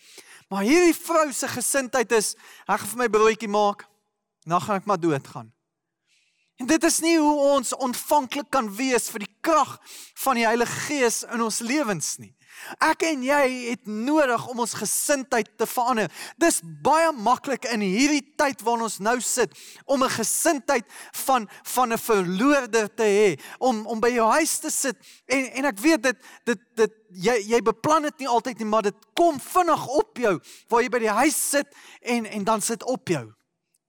Maar 0.49 0.63
hierdie 0.63 0.95
vrou 0.95 1.33
se 1.33 1.49
gesindheid 1.49 2.13
is, 2.13 2.35
ek 2.69 2.81
gaan 2.81 2.89
vir 2.89 2.99
my 2.99 3.09
broodjie 3.09 3.49
maak, 3.49 3.87
dan 4.45 4.61
gaan 4.61 4.77
ek 4.77 4.87
maar 4.87 5.01
doodgaan. 5.01 5.53
En 6.57 6.67
dit 6.67 6.85
is 6.85 7.01
nie 7.01 7.19
hoe 7.19 7.41
ons 7.57 7.75
ontvanklik 7.75 8.51
kan 8.51 8.69
wees 8.77 9.11
vir 9.13 9.27
die 9.27 9.35
krag 9.41 9.77
van 10.15 10.39
die 10.39 10.47
Heilige 10.47 10.79
Gees 10.87 11.23
in 11.23 11.43
ons 11.45 11.59
lewens 11.59 12.17
nie. 12.17 12.33
Ek 12.83 13.03
en 13.03 13.23
jy 13.23 13.43
het 13.71 13.87
nodig 13.87 14.47
om 14.51 14.61
ons 14.65 14.75
gesindheid 14.75 15.49
te 15.59 15.67
verander. 15.67 16.11
Dis 16.41 16.61
baie 16.65 17.13
maklik 17.13 17.69
in 17.73 17.85
hierdie 17.85 18.25
tyd 18.37 18.63
waarin 18.67 18.87
ons 18.89 18.99
nou 18.99 19.21
sit 19.21 19.53
om 19.85 20.03
'n 20.03 20.11
gesindheid 20.11 20.85
van 21.27 21.49
van 21.63 21.93
'n 21.93 21.99
verloorder 21.99 22.89
te 22.95 23.03
hê, 23.05 23.41
om 23.59 23.87
om 23.87 24.01
by 24.01 24.11
jou 24.11 24.31
huis 24.31 24.59
te 24.59 24.71
sit 24.71 24.97
en 25.27 25.45
en 25.53 25.65
ek 25.65 25.79
weet 25.79 26.03
dit 26.03 26.17
dit 26.45 26.61
dit 26.77 26.93
jy 27.11 27.37
jy 27.49 27.61
beplan 27.63 28.03
dit 28.03 28.19
nie 28.19 28.29
altyd 28.29 28.59
nie, 28.59 28.67
maar 28.67 28.83
dit 28.83 28.97
kom 29.15 29.41
vinnig 29.41 29.87
op 29.87 30.19
jou 30.19 30.41
waar 30.69 30.83
jy 30.83 30.89
by 30.89 30.99
die 30.99 31.19
huis 31.23 31.51
sit 31.51 31.67
en 32.03 32.27
en 32.27 32.45
dan 32.45 32.61
sit 32.61 32.83
op 32.83 33.09
jou. 33.09 33.33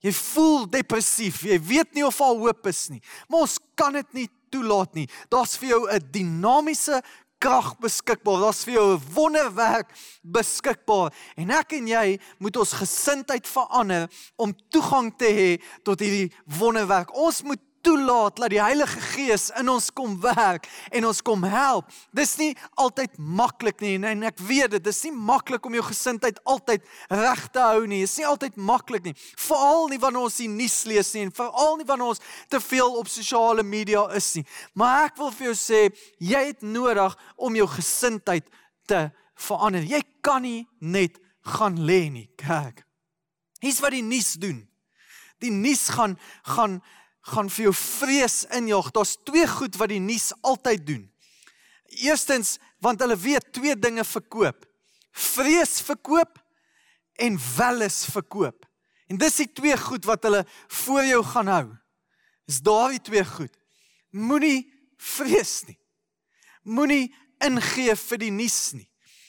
Jy 0.06 0.14
voel 0.14 0.68
depressief, 0.70 1.42
jy 1.42 1.58
weet 1.60 1.96
nie 1.98 2.06
of 2.06 2.22
al 2.22 2.38
hoop 2.38 2.68
is 2.68 2.90
nie. 2.90 3.02
Maar 3.28 3.48
ons 3.48 3.58
kan 3.76 3.94
dit 3.98 4.14
nie 4.14 4.28
toelaat 4.54 4.94
nie. 4.96 5.08
Daar's 5.30 5.58
vir 5.58 5.70
jou 5.70 5.82
'n 5.90 6.12
dinamiese 6.12 7.02
krag 7.38 7.76
beskikbaar. 7.80 8.40
Daar's 8.42 8.64
vir 8.64 8.74
jou 8.74 8.96
'n 8.96 9.02
wonderwerk 9.14 9.90
beskikbaar. 10.22 11.14
En 11.36 11.50
ek 11.52 11.72
en 11.72 11.88
jy 11.88 12.20
moet 12.40 12.58
ons 12.58 12.74
gesindheid 12.74 13.48
verander 13.48 14.10
om 14.36 14.56
toegang 14.70 15.18
te 15.18 15.26
hê 15.26 15.62
tot 15.84 16.00
hierdie 16.00 16.32
wonderwerk. 16.46 17.16
Ons 17.16 17.44
moet 17.44 17.60
toelaat 17.88 18.36
dat 18.36 18.52
die 18.52 18.60
Heilige 18.62 19.00
Gees 19.14 19.48
in 19.56 19.70
ons 19.72 19.88
kom 19.96 20.18
werk 20.20 20.68
en 20.92 21.06
ons 21.08 21.22
kom 21.24 21.46
help. 21.48 21.88
Dis 22.16 22.34
nie 22.40 22.50
altyd 22.76 23.16
maklik 23.16 23.80
nie 23.84 23.96
en 23.96 24.26
ek 24.28 24.42
weet 24.44 24.74
dit, 24.76 24.84
dis 24.84 25.00
nie 25.08 25.14
maklik 25.16 25.66
om 25.68 25.78
jou 25.78 25.86
gesindheid 25.88 26.42
altyd 26.44 26.84
reg 27.08 27.46
te 27.56 27.64
hou 27.64 27.86
nie. 27.88 28.02
Dit 28.04 28.12
is 28.12 28.18
nie 28.20 28.28
altyd 28.28 28.60
maklik 28.60 29.08
nie. 29.08 29.16
Veral 29.40 29.88
nie 29.92 30.02
wanneer 30.04 30.28
ons 30.28 30.40
die 30.42 30.50
nuus 30.52 30.82
lees 30.90 31.14
nie 31.16 31.28
en 31.30 31.34
veral 31.38 31.80
nie 31.80 31.88
wanneer 31.88 32.12
ons 32.12 32.24
te 32.52 32.60
veel 32.64 33.00
op 33.00 33.12
sosiale 33.12 33.64
media 33.64 34.04
is 34.20 34.34
nie. 34.36 34.44
Maar 34.76 35.08
ek 35.08 35.22
wil 35.22 35.32
vir 35.40 35.52
jou 35.52 35.58
sê, 35.62 35.82
jy 36.20 36.44
het 36.52 36.68
nodig 36.68 37.16
om 37.38 37.56
jou 37.56 37.70
gesindheid 37.78 38.52
te 38.90 39.06
verander. 39.48 39.88
Jy 39.88 40.04
kan 40.26 40.44
nie 40.44 40.66
net 40.84 41.22
gaan 41.56 41.80
lê 41.88 42.08
nie. 42.12 42.28
Kyk. 42.36 42.84
Hier's 43.64 43.80
wat 43.80 43.96
die 43.96 44.04
nuus 44.04 44.36
doen. 44.42 44.66
Die 45.40 45.54
nuus 45.54 45.88
gaan 45.94 46.18
gaan 46.44 46.82
gaan 47.28 47.50
vir 47.52 47.68
jou 47.68 47.76
vrees 47.76 48.46
injag. 48.56 48.92
Daar's 48.96 49.18
twee 49.28 49.48
goed 49.48 49.76
wat 49.80 49.92
die 49.92 50.02
nuus 50.04 50.32
altyd 50.42 50.86
doen. 50.88 51.04
Eerstens, 52.04 52.58
want 52.84 53.02
hulle 53.04 53.18
weet 53.18 53.52
twee 53.56 53.76
dinge 53.80 54.06
verkoop. 54.06 54.66
Vrees 55.12 55.80
verkoop 55.82 56.40
en 57.18 57.40
welis 57.58 58.06
verkoop. 58.14 58.66
En 59.08 59.20
dis 59.20 59.40
die 59.42 59.50
twee 59.56 59.78
goed 59.80 60.06
wat 60.06 60.26
hulle 60.28 60.44
voor 60.84 61.06
jou 61.08 61.24
gaan 61.26 61.52
hou. 61.52 61.68
Is 62.48 62.60
daardie 62.64 63.02
twee 63.04 63.24
goed. 63.26 63.54
Moenie 64.12 64.68
vrees 64.98 65.62
nie. 65.68 65.78
Moenie 66.68 67.08
ingee 67.44 67.96
vir 67.96 68.22
die 68.22 68.32
nuus 68.34 68.62
nie. 68.76 68.88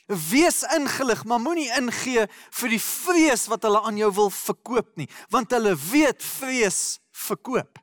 Wees 0.09 0.63
ingelig, 0.73 1.25
maar 1.29 1.41
moenie 1.43 1.69
ingee 1.77 2.25
vir 2.61 2.73
die 2.73 2.81
vrees 2.81 3.45
wat 3.53 3.67
hulle 3.69 3.83
aan 3.85 3.99
jou 4.01 4.09
wil 4.17 4.31
verkoop 4.33 4.95
nie, 4.97 5.09
want 5.29 5.53
hulle 5.53 5.75
weet 5.77 6.25
vrees 6.25 6.97
verkoop. 7.13 7.77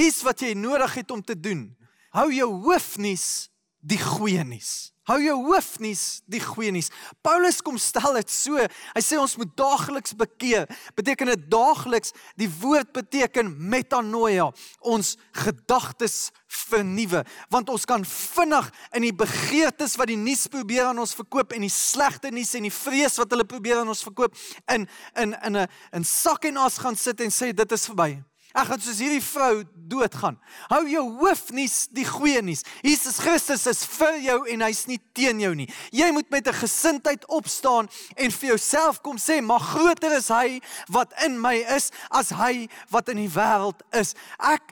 Hier's 0.00 0.22
wat 0.24 0.40
jy 0.40 0.54
nodig 0.56 0.94
het 0.96 1.10
om 1.12 1.20
te 1.20 1.36
doen. 1.36 1.68
Hou 2.16 2.30
jou 2.32 2.48
hoofnuus 2.64 3.50
die 3.84 4.00
goeie 4.00 4.44
nuus. 4.44 4.90
Hou 5.08 5.16
jou 5.18 5.34
hoofnuus 5.48 6.20
die 6.30 6.40
goeie 6.42 6.70
nuus. 6.72 6.90
Paulus 7.24 7.58
kom 7.64 7.76
stel 7.80 8.14
dit 8.20 8.30
so. 8.30 8.60
Hy 8.94 9.02
sê 9.02 9.18
ons 9.18 9.34
moet 9.40 9.50
daagliks 9.58 10.14
bekeer. 10.16 10.68
Beteken 10.96 11.32
dit 11.32 11.44
daagliks? 11.52 12.14
Die 12.38 12.48
woord 12.60 12.92
beteken 12.94 13.50
metanoia, 13.72 14.46
ons 14.80 15.16
gedagtes 15.42 16.30
vernuwe, 16.70 17.24
want 17.50 17.70
ons 17.72 17.86
kan 17.88 18.04
vinnig 18.06 18.70
in 18.96 19.08
die 19.08 19.14
begeertes 19.16 19.96
wat 19.98 20.10
die 20.12 20.18
nuus 20.20 20.46
probeer 20.52 20.90
aan 20.90 21.02
ons 21.02 21.16
verkoop 21.18 21.54
en 21.56 21.66
die 21.66 21.72
slegte 21.74 22.32
nuus 22.34 22.54
en 22.58 22.66
die 22.68 22.74
vrees 22.74 23.18
wat 23.20 23.34
hulle 23.34 23.48
probeer 23.48 23.82
aan 23.82 23.90
ons 23.90 24.06
verkoop 24.06 24.38
in 24.74 24.86
in 25.18 25.34
in 25.46 25.56
'n 25.56 25.68
in 25.96 26.04
sak 26.04 26.44
en 26.44 26.56
as 26.56 26.78
gaan 26.78 26.96
sit 26.96 27.20
en 27.20 27.30
sê 27.30 27.52
dit 27.54 27.72
is 27.72 27.86
verby. 27.86 28.22
Ek 28.50 28.66
gaan 28.66 28.80
soos 28.82 28.98
hierdie 28.98 29.22
vrou 29.22 29.62
doodgaan. 29.90 30.36
Hou 30.70 30.82
jou 30.90 31.04
hoof 31.20 31.50
nie 31.54 31.68
die 31.94 32.06
goeie 32.06 32.40
nuus. 32.42 32.64
Jesus 32.82 33.20
Christus 33.22 33.66
is 33.70 33.84
vir 33.98 34.18
jou 34.24 34.38
en 34.50 34.64
hy's 34.66 34.84
nie 34.90 34.98
teen 35.14 35.38
jou 35.42 35.52
nie. 35.54 35.68
Jy 35.94 36.10
moet 36.14 36.30
met 36.30 36.48
'n 36.48 36.58
gesindheid 36.58 37.26
opstaan 37.28 37.88
en 38.16 38.30
vir 38.30 38.48
jouself 38.48 39.02
kom 39.02 39.18
sê, 39.18 39.40
"Maar 39.42 39.60
groter 39.60 40.12
is 40.16 40.28
hy 40.28 40.60
wat 40.88 41.12
in 41.24 41.40
my 41.40 41.54
is 41.54 41.90
as 42.10 42.30
hy 42.30 42.68
wat 42.90 43.08
in 43.08 43.16
die 43.16 43.28
wêreld 43.28 43.80
is." 43.92 44.14
Ek 44.38 44.62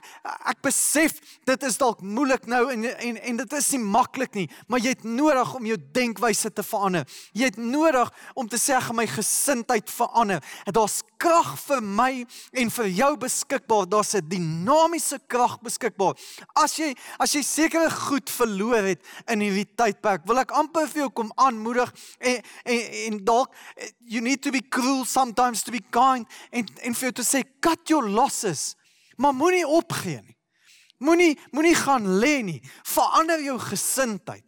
ek 0.45 0.61
besef 0.61 1.19
dit 1.45 1.63
is 1.63 1.77
dalk 1.77 2.01
moeilik 2.01 2.47
nou 2.47 2.71
en 2.71 2.85
en 2.85 3.17
en 3.17 3.37
dit 3.37 3.53
is 3.53 3.71
nie 3.71 3.79
maklik 3.79 4.35
nie, 4.35 4.49
maar 4.67 4.79
jy 4.79 4.89
het 4.89 5.03
nodig 5.03 5.55
om 5.55 5.65
jou 5.65 5.77
denkwyse 5.91 6.53
te 6.53 6.63
verander. 6.63 7.05
Jy 7.33 7.45
het 7.45 7.57
nodig 7.57 8.11
om 8.35 8.47
te 8.47 8.57
sê, 8.57 8.75
"Ek 8.75 8.93
my 8.93 9.07
gesindheid 9.07 9.89
verander." 9.89 10.43
En 10.65 10.73
daar's 10.73 11.01
krag 11.17 11.59
vir 11.59 11.81
my 11.81 12.25
en 12.53 12.69
vir 12.69 12.85
jou 12.85 13.17
beskikbaar. 13.69 13.89
Daar's 13.89 14.13
'n 14.13 14.27
dinamiese 14.27 15.19
krag 15.27 15.61
beskikbaar. 15.61 16.15
As 16.53 16.77
jy 16.77 16.95
as 17.17 17.33
jy 17.33 17.41
sekere 17.41 17.89
goed 17.89 18.29
verloor 18.29 18.83
het 18.83 19.01
in 19.27 19.39
hierdie 19.39 19.67
tydperk, 19.75 20.25
wil 20.25 20.39
ek 20.39 20.51
amper 20.51 20.87
vir 20.87 21.01
jou 21.01 21.09
kom 21.09 21.31
aanmoedig 21.35 21.93
en 22.19 22.41
en, 22.63 22.79
en 23.11 23.25
dalk 23.25 23.53
you 23.99 24.21
need 24.21 24.41
to 24.41 24.51
be 24.51 24.61
cruel 24.61 25.05
sometimes 25.05 25.63
to 25.63 25.71
be 25.71 25.81
kind 25.91 26.27
en 26.51 26.65
en 26.83 26.93
vir 26.93 27.11
jou 27.11 27.11
te 27.11 27.23
sê 27.23 27.43
cut 27.61 27.87
your 27.89 28.09
losses. 28.09 28.75
Maar 29.17 29.33
moenie 29.33 29.67
opgee 29.67 30.21
nie. 30.21 30.37
Moenie 30.97 31.37
moenie 31.51 31.75
gaan 31.75 32.19
lê 32.19 32.41
nie. 32.43 32.61
Verander 32.83 33.41
jou 33.41 33.59
gesindheid. 33.59 34.45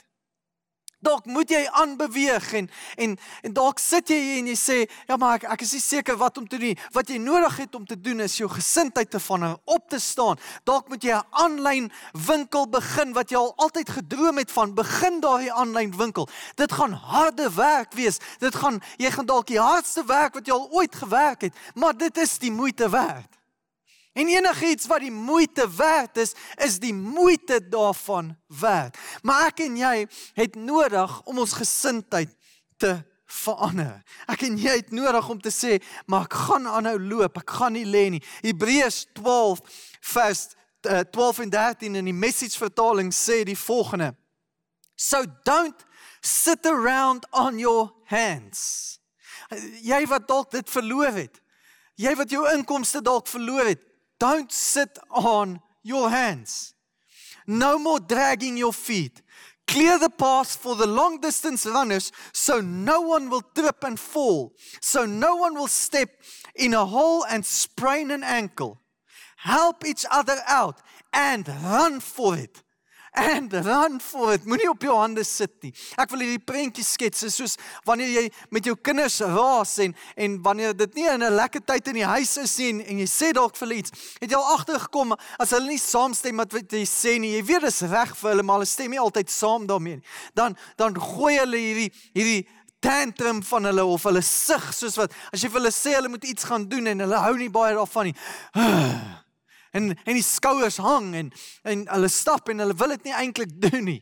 Dalk 1.01 1.25
moet 1.25 1.49
jy 1.49 1.63
aanbeweeg 1.81 2.53
en 2.53 2.69
en 2.97 3.15
en 3.41 3.53
dalk 3.53 3.79
sit 3.81 4.09
jy 4.13 4.19
hier 4.21 4.37
en 4.41 4.49
jy 4.51 4.57
sê 4.59 4.77
ja 5.09 5.17
maar 5.17 5.39
ek 5.39 5.47
ek 5.55 5.65
is 5.65 5.73
nie 5.73 5.81
seker 5.81 6.17
wat 6.21 6.37
om 6.37 6.47
te 6.47 6.59
doen. 6.61 6.77
Wat 6.93 7.09
jy 7.09 7.17
nodig 7.17 7.57
het 7.57 7.75
om 7.75 7.85
te 7.89 7.97
doen 7.97 8.21
is 8.21 8.37
jou 8.37 8.49
gesindheid 8.51 9.09
te 9.09 9.19
van 9.19 9.57
op 9.65 9.89
te 9.89 9.99
staan. 9.99 10.37
Dalk 10.63 10.89
moet 10.89 11.03
jy 11.03 11.17
'n 11.17 11.25
aanlyn 11.31 11.91
winkel 12.13 12.69
begin 12.69 13.13
wat 13.13 13.31
jy 13.31 13.37
al 13.37 13.53
altyd 13.57 13.89
gedroom 13.89 14.37
het 14.37 14.51
van. 14.51 14.73
Begin 14.73 15.19
daai 15.19 15.49
aanlyn 15.49 15.97
winkel. 15.97 16.29
Dit 16.55 16.71
gaan 16.71 16.93
harde 16.93 17.49
werk 17.55 17.93
wees. 17.93 18.19
Dit 18.39 18.55
gaan 18.55 18.81
jy 18.97 19.11
gaan 19.11 19.25
dalk 19.25 19.47
die 19.47 19.59
hardste 19.59 20.05
werk 20.05 20.33
wat 20.33 20.47
jy 20.47 20.53
al 20.53 20.69
ooit 20.71 20.95
gewerk 20.95 21.41
het, 21.41 21.53
maar 21.73 21.97
dit 21.97 22.17
is 22.17 22.37
die 22.37 22.51
moeite 22.51 22.89
werd. 22.89 23.40
En 24.13 24.27
enigiets 24.27 24.87
wat 24.91 24.99
die 24.99 25.11
moeite 25.11 25.67
werd 25.75 26.17
is, 26.17 26.33
is 26.55 26.79
die 26.79 26.93
moeite 26.93 27.61
daarvan 27.69 28.37
werd. 28.47 28.97
Maar 29.23 29.47
ek 29.51 29.63
en 29.67 29.77
jy 29.79 29.95
het 30.35 30.55
nodig 30.59 31.21
om 31.23 31.39
ons 31.39 31.55
gesindheid 31.55 32.33
te 32.77 32.97
verander. 33.31 34.01
Ek 34.27 34.43
en 34.47 34.57
jy 34.59 34.73
het 34.81 34.91
nodig 34.91 35.29
om 35.31 35.39
te 35.41 35.51
sê, 35.53 35.77
maar 36.11 36.27
ek 36.27 36.35
gaan 36.47 36.67
aanhou 36.67 36.97
loop, 36.99 37.39
ek 37.39 37.55
gaan 37.61 37.77
nie 37.77 37.87
lê 37.87 38.09
nie. 38.11 38.23
Hebreërs 38.43 39.05
12 39.15 39.61
vers 40.11 40.49
12 40.81 41.37
eh, 41.37 41.43
en 41.45 41.53
13 41.53 41.99
in 42.01 42.09
die 42.09 42.17
message 42.17 42.57
vertaling 42.59 43.13
sê 43.15 43.43
die 43.47 43.57
volgende. 43.57 44.11
So 44.97 45.23
don't 45.47 45.85
sit 46.21 46.65
around 46.65 47.25
on 47.31 47.59
your 47.59 47.93
hands. 48.11 48.99
Jy 49.81 50.03
wat 50.09 50.27
dalk 50.27 50.51
dit 50.51 50.67
verloor 50.69 51.13
het. 51.15 51.39
Jy 52.01 52.13
wat 52.17 52.33
jou 52.33 52.43
inkomste 52.53 53.01
dalk 53.05 53.29
verloor 53.29 53.71
het. 53.71 53.81
Don't 54.21 54.51
sit 54.51 54.99
on 55.09 55.61
your 55.81 56.11
hands. 56.11 56.75
No 57.47 57.79
more 57.79 57.99
dragging 57.99 58.55
your 58.55 58.71
feet. 58.71 59.19
Clear 59.65 59.97
the 59.97 60.11
path 60.11 60.57
for 60.57 60.75
the 60.75 60.85
long 60.85 61.19
distance 61.19 61.65
runners 61.65 62.11
so 62.31 62.61
no 62.61 63.01
one 63.01 63.31
will 63.31 63.41
trip 63.41 63.83
and 63.83 63.99
fall, 63.99 64.53
so 64.79 65.07
no 65.07 65.37
one 65.37 65.55
will 65.55 65.65
step 65.65 66.09
in 66.53 66.75
a 66.75 66.85
hole 66.85 67.25
and 67.25 67.43
sprain 67.43 68.11
an 68.11 68.23
ankle. 68.23 68.79
Help 69.37 69.83
each 69.83 70.05
other 70.11 70.37
out 70.47 70.81
and 71.11 71.47
run 71.47 71.99
for 71.99 72.37
it. 72.37 72.61
And 73.13 73.53
run 73.53 73.99
for 73.99 74.33
it. 74.33 74.45
Moenie 74.45 74.69
op 74.69 74.81
jou 74.81 74.93
hande 74.95 75.23
sit 75.27 75.51
nie. 75.65 75.71
Ek 75.99 76.11
wil 76.13 76.23
hierdie 76.23 76.43
prentjie 76.43 76.83
skets 76.85 77.25
soos 77.35 77.57
wanneer 77.87 78.11
jy 78.13 78.23
met 78.55 78.67
jou 78.67 78.75
kinders 78.79 79.19
raas 79.21 79.77
en 79.83 79.95
en 80.15 80.37
wanneer 80.45 80.75
dit 80.77 80.95
nie 80.95 81.07
in 81.07 81.23
'n 81.23 81.35
lekker 81.35 81.65
tyd 81.65 81.87
in 81.87 81.99
die 81.99 82.07
huis 82.07 82.37
is 82.37 82.57
nie 82.57 82.69
en, 82.69 82.81
en 82.81 82.99
jy 82.99 83.07
sê 83.07 83.33
dalk 83.33 83.55
vir 83.57 83.73
iets, 83.73 83.91
het 84.21 84.31
jy 84.31 84.37
al 84.37 84.57
agtergekom 84.57 85.15
as 85.39 85.51
hulle 85.51 85.67
nie 85.67 85.79
saamstem 85.79 86.35
met 86.35 86.53
wat 86.53 86.71
jy 86.71 86.85
sê 86.85 87.19
nie. 87.19 87.35
Jy 87.35 87.43
weet 87.45 87.61
dis 87.61 87.81
reg 87.81 88.15
vir 88.15 88.29
hulle, 88.29 88.43
maar 88.43 88.59
hulle 88.59 88.65
stem 88.65 88.91
nie 88.91 88.99
altyd 88.99 89.29
saam 89.29 89.67
daarmee 89.67 89.95
nie. 89.95 90.05
Dan 90.33 90.57
dan 90.77 90.95
gooi 90.95 91.37
hulle 91.37 91.57
hierdie 91.57 91.91
hierdie 92.13 92.47
tantrum 92.81 93.43
van 93.43 93.63
hulle 93.69 93.85
of 93.85 94.03
hulle 94.03 94.21
sug 94.21 94.71
soos 94.73 94.97
wat 94.97 95.13
as 95.33 95.43
jy 95.43 95.49
vir 95.49 95.61
hulle 95.61 95.71
sê 95.75 95.93
hulle 95.95 96.09
moet 96.09 96.23
iets 96.25 96.47
gaan 96.49 96.65
doen 96.69 96.87
en 96.87 97.03
hulle 97.05 97.25
hou 97.27 97.35
nie 97.37 97.49
baie 97.49 97.75
daarvan 97.75 98.09
nie. 98.09 98.15
en 99.71 99.91
en 99.95 100.15
die 100.17 100.25
skouers 100.25 100.77
hang 100.77 101.13
en 101.15 101.33
en 101.63 101.83
hulle 101.87 102.09
stap 102.09 102.49
en 102.49 102.63
hulle 102.63 102.77
wil 102.77 102.95
dit 102.95 103.09
nie 103.09 103.17
eintlik 103.17 103.53
doen 103.61 103.85
nie. 103.85 104.01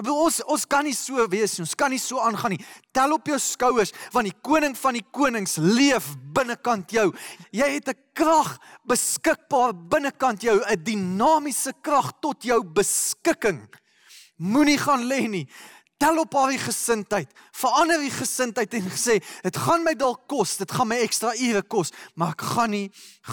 Ek 0.00 0.06
bedoel 0.06 0.22
ons 0.30 0.38
ons 0.48 0.62
kan 0.64 0.86
nie 0.86 0.96
so 0.96 1.26
wees 1.28 1.58
nie. 1.58 1.66
Ons 1.66 1.76
kan 1.76 1.92
nie 1.92 2.00
so 2.00 2.22
aangaan 2.24 2.54
nie. 2.54 2.64
Tel 2.96 3.12
op 3.12 3.26
jou 3.28 3.36
skouers 3.36 3.92
want 4.14 4.30
die 4.30 4.38
koning 4.48 4.72
van 4.80 4.96
die 4.96 5.04
konings 5.12 5.58
leef 5.60 6.14
binnekant 6.36 6.94
jou. 6.96 7.10
Jy 7.52 7.68
het 7.74 7.88
'n 7.88 8.00
krag 8.14 8.56
beskikbaar 8.88 9.74
binnekant 9.74 10.42
jou, 10.42 10.56
'n 10.56 10.84
dinamiese 10.84 11.72
krag 11.82 12.12
tot 12.20 12.42
jou 12.42 12.64
beskikking. 12.64 13.68
Moenie 14.38 14.78
gaan 14.78 15.04
lê 15.04 15.28
nie. 15.28 15.48
Tel 16.00 16.18
op 16.22 16.32
haar 16.34 16.54
gesindheid, 16.58 17.28
verander 17.52 18.00
die 18.00 18.12
gesindheid 18.12 18.72
en 18.78 18.86
gesê, 18.88 19.18
dit 19.44 19.56
gaan 19.60 19.82
my 19.84 19.92
dalk 19.98 20.22
kos, 20.30 20.54
dit 20.60 20.72
gaan 20.72 20.88
my 20.88 20.96
ekstra 21.04 21.34
ure 21.36 21.60
kos, 21.68 21.92
maar 22.16 22.32
ek 22.32 22.44
gaan 22.54 22.72
nie 22.72 22.86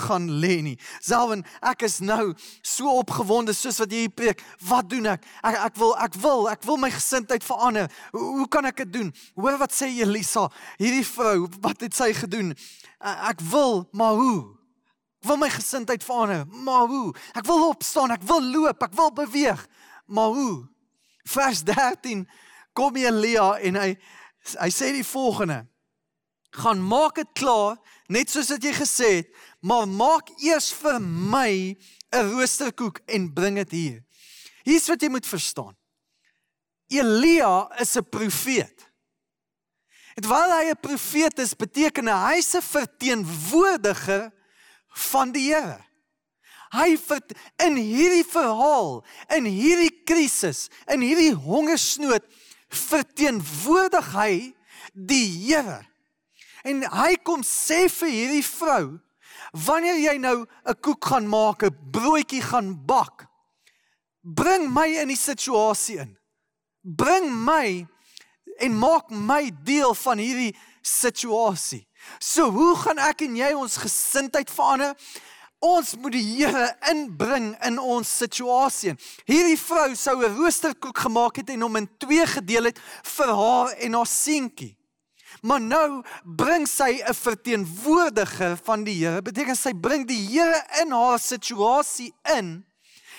gaan 0.04 0.26
lê 0.42 0.58
nie. 0.66 0.76
Selwen, 1.04 1.46
ek 1.64 1.86
is 1.88 2.02
nou 2.04 2.34
so 2.60 2.92
opgewonde 3.00 3.56
soos 3.56 3.80
wat 3.80 3.94
jy 3.96 4.10
preek. 4.12 4.44
Wat 4.68 4.90
doen 4.92 5.08
ek? 5.14 5.24
Ek 5.48 5.60
ek 5.70 5.80
wil 5.80 5.94
ek 6.04 6.18
wil 6.20 6.50
ek 6.52 6.66
wil 6.68 6.80
my 6.82 6.90
gesindheid 6.92 7.46
verander. 7.46 7.88
Hoe, 8.12 8.26
hoe 8.42 8.48
kan 8.52 8.68
ek 8.68 8.82
dit 8.84 8.92
doen? 8.98 9.12
Hoor 9.40 9.60
wat 9.62 9.76
sê 9.76 9.88
Elisa, 10.04 10.48
hierdie 10.82 11.06
vrou, 11.08 11.48
wat 11.64 11.86
het 11.86 11.96
sy 11.96 12.10
gedoen? 12.18 12.52
Ek 13.00 13.44
wil, 13.54 13.86
maar 13.96 14.18
hoe? 14.20 14.42
Ek 15.24 15.30
wil 15.32 15.40
my 15.40 15.50
gesindheid 15.56 16.04
verander, 16.04 16.44
maar 16.68 16.92
hoe? 16.92 17.14
Ek 17.32 17.48
wil 17.48 17.70
opstaan, 17.70 18.12
ek 18.16 18.28
wil 18.28 18.44
loop, 18.44 18.84
ek 18.84 19.00
wil 19.00 19.14
beweeg, 19.24 19.64
maar 20.12 20.36
hoe? 20.36 20.68
Vers 21.28 21.64
13 21.68 22.28
kom 22.78 23.00
Elia 23.02 23.56
en 23.66 23.80
hy 23.82 23.90
hy 24.62 24.70
sê 24.72 24.94
die 24.96 25.08
volgende: 25.08 25.66
gaan 26.56 26.82
maak 26.82 27.18
dit 27.20 27.32
klaar 27.38 27.78
net 28.14 28.32
soos 28.32 28.52
wat 28.54 28.64
jy 28.64 28.74
gesê 28.78 29.10
het, 29.20 29.32
maar 29.60 29.88
maak 29.90 30.30
eers 30.40 30.72
vir 30.82 31.00
my 31.02 31.76
'n 32.14 32.30
roosterkoek 32.32 33.02
en 33.08 33.34
bring 33.34 33.58
dit 33.64 33.72
hier. 33.72 34.00
Hier's 34.64 34.88
wat 34.88 35.02
jy 35.02 35.10
moet 35.10 35.28
verstaan. 35.28 35.76
Elia 36.88 37.68
is 37.80 37.98
'n 37.98 38.10
profeet. 38.10 38.86
En 40.16 40.24
terwyl 40.24 40.52
hy 40.52 40.70
'n 40.70 40.80
profeet 40.82 41.40
is, 41.40 41.54
beteken 41.54 42.08
hy 42.08 42.40
'n 42.40 42.62
verteenwoordiger 42.62 44.32
van 44.88 45.32
die 45.32 45.54
Here. 45.54 45.86
Hy 46.70 46.98
vert, 46.98 47.32
in 47.64 47.76
hierdie 47.76 48.26
verhaal, 48.28 49.06
in 49.30 49.46
hierdie 49.46 50.04
krisis, 50.04 50.68
in 50.92 51.02
hierdie 51.02 51.32
hongersnood 51.32 52.26
verteenwoordig 52.70 54.14
hy 54.14 54.32
die 54.94 55.28
Here. 55.48 55.82
En 56.68 56.84
hy 56.84 57.16
kom 57.24 57.44
sê 57.46 57.86
vir 57.92 58.12
hierdie 58.12 58.46
vrou, 58.46 58.98
wanneer 59.66 60.00
jy 60.00 60.18
nou 60.20 60.46
'n 60.66 60.82
koek 60.82 61.06
gaan 61.06 61.28
maak, 61.28 61.64
'n 61.64 61.78
broodjie 61.92 62.42
gaan 62.42 62.86
bak, 62.86 63.28
bring 64.22 64.74
my 64.74 64.88
in 64.88 65.08
die 65.08 65.18
situasie 65.18 66.00
in. 66.00 66.18
Bring 66.84 67.32
my 67.32 67.88
en 68.60 68.78
maak 68.78 69.10
my 69.10 69.52
deel 69.64 69.94
van 69.94 70.18
hierdie 70.18 70.56
situasie. 70.82 71.88
So 72.20 72.50
hoe 72.52 72.76
gaan 72.76 72.98
ek 72.98 73.22
en 73.22 73.36
jy 73.36 73.52
ons 73.54 73.78
gesindheid 73.78 74.50
verander? 74.50 74.96
Ons 75.60 75.96
moet 75.98 76.14
die 76.14 76.26
Here 76.38 76.68
inbring 76.92 77.56
in 77.66 77.80
ons 77.82 78.10
situasie. 78.20 78.94
Hierdie 79.26 79.58
vrou 79.58 79.96
sou 79.96 80.22
'n 80.22 80.36
roosterkoek 80.38 80.98
gemaak 80.98 81.38
het 81.38 81.50
en 81.50 81.62
hom 81.62 81.76
in 81.76 81.90
twee 81.98 82.26
gedeel 82.26 82.66
het 82.66 82.80
vir 83.04 83.28
haar 83.28 83.74
en 83.74 83.94
haar 83.94 84.06
seentjie. 84.06 84.78
Maar 85.42 85.62
nou 85.62 86.04
bring 86.24 86.68
sy 86.68 87.02
'n 87.02 87.14
verteenwoordiger 87.14 88.58
van 88.64 88.84
die 88.84 89.06
Here. 89.06 89.22
Beteken 89.22 89.56
sy 89.56 89.74
bring 89.74 90.08
die 90.08 90.28
Here 90.28 90.64
in 90.82 90.92
haar 90.92 91.20
situasie 91.20 92.14
in. 92.38 92.66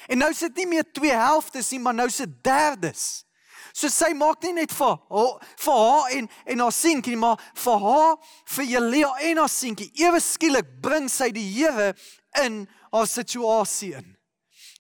En 0.09 0.19
nou 0.19 0.33
sit 0.35 0.57
nie 0.57 0.67
meer 0.67 0.85
twee 0.93 1.13
helftes 1.13 1.71
nie, 1.71 1.81
maar 1.81 1.95
nou 1.95 2.09
sit 2.09 2.43
derdes. 2.43 3.25
So 3.73 3.89
sy 3.89 4.11
maak 4.17 4.43
nie 4.43 4.53
net 4.53 4.73
vir 4.75 4.97
haar, 5.11 5.35
vir 5.57 5.77
haar 5.79 6.11
en 6.17 6.29
en 6.47 6.59
haar 6.59 6.73
seentjie, 6.73 7.17
maar 7.17 7.39
vir 7.55 7.79
haar, 7.79 8.17
vir 8.57 8.65
Jelia 8.65 9.11
en 9.31 9.43
haar 9.43 9.53
seentjie. 9.53 9.91
Ewe 9.95 10.21
skielik 10.21 10.81
bring 10.83 11.09
sy 11.09 11.31
die 11.31 11.47
Here 11.53 11.95
in 12.45 12.63
haar 12.91 13.07
situasie 13.07 13.95
in. 13.99 14.19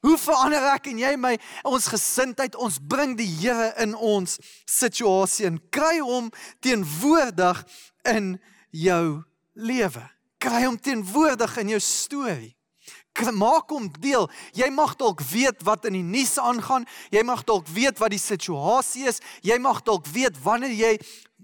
Hoe 0.01 0.15
verander 0.19 0.63
ek 0.77 0.93
en 0.93 1.01
jy 1.03 1.15
my 1.19 1.33
ons 1.67 1.89
gesindheid 1.91 2.55
ons 2.55 2.79
bring 2.79 3.17
die 3.19 3.27
Here 3.41 3.73
in 3.83 3.97
ons 3.97 4.37
situasie 4.69 5.49
in. 5.49 5.59
Kry 5.75 5.99
hom 5.99 6.31
teenwoordig 6.63 7.65
in 8.07 8.37
jou 8.71 9.25
lewe. 9.59 10.05
Kry 10.39 10.63
hom 10.69 10.79
teenwoordig 10.79 11.57
in 11.65 11.75
jou 11.75 11.83
storie. 11.83 12.55
Maak 13.35 13.73
hom 13.75 13.89
deel. 13.99 14.29
Jy 14.55 14.69
mag 14.71 14.93
dalk 15.01 15.19
weet 15.27 15.65
wat 15.67 15.89
in 15.89 15.97
die 15.99 16.07
nuus 16.07 16.37
aangaan. 16.39 16.87
Jy 17.11 17.25
mag 17.27 17.43
dalk 17.49 17.67
weet 17.75 17.99
wat 17.99 18.15
die 18.15 18.23
situasie 18.23 19.09
is. 19.11 19.19
Jy 19.43 19.59
mag 19.59 19.83
dalk 19.83 20.07
weet 20.15 20.39
wanneer 20.45 20.71
jy 20.71 20.93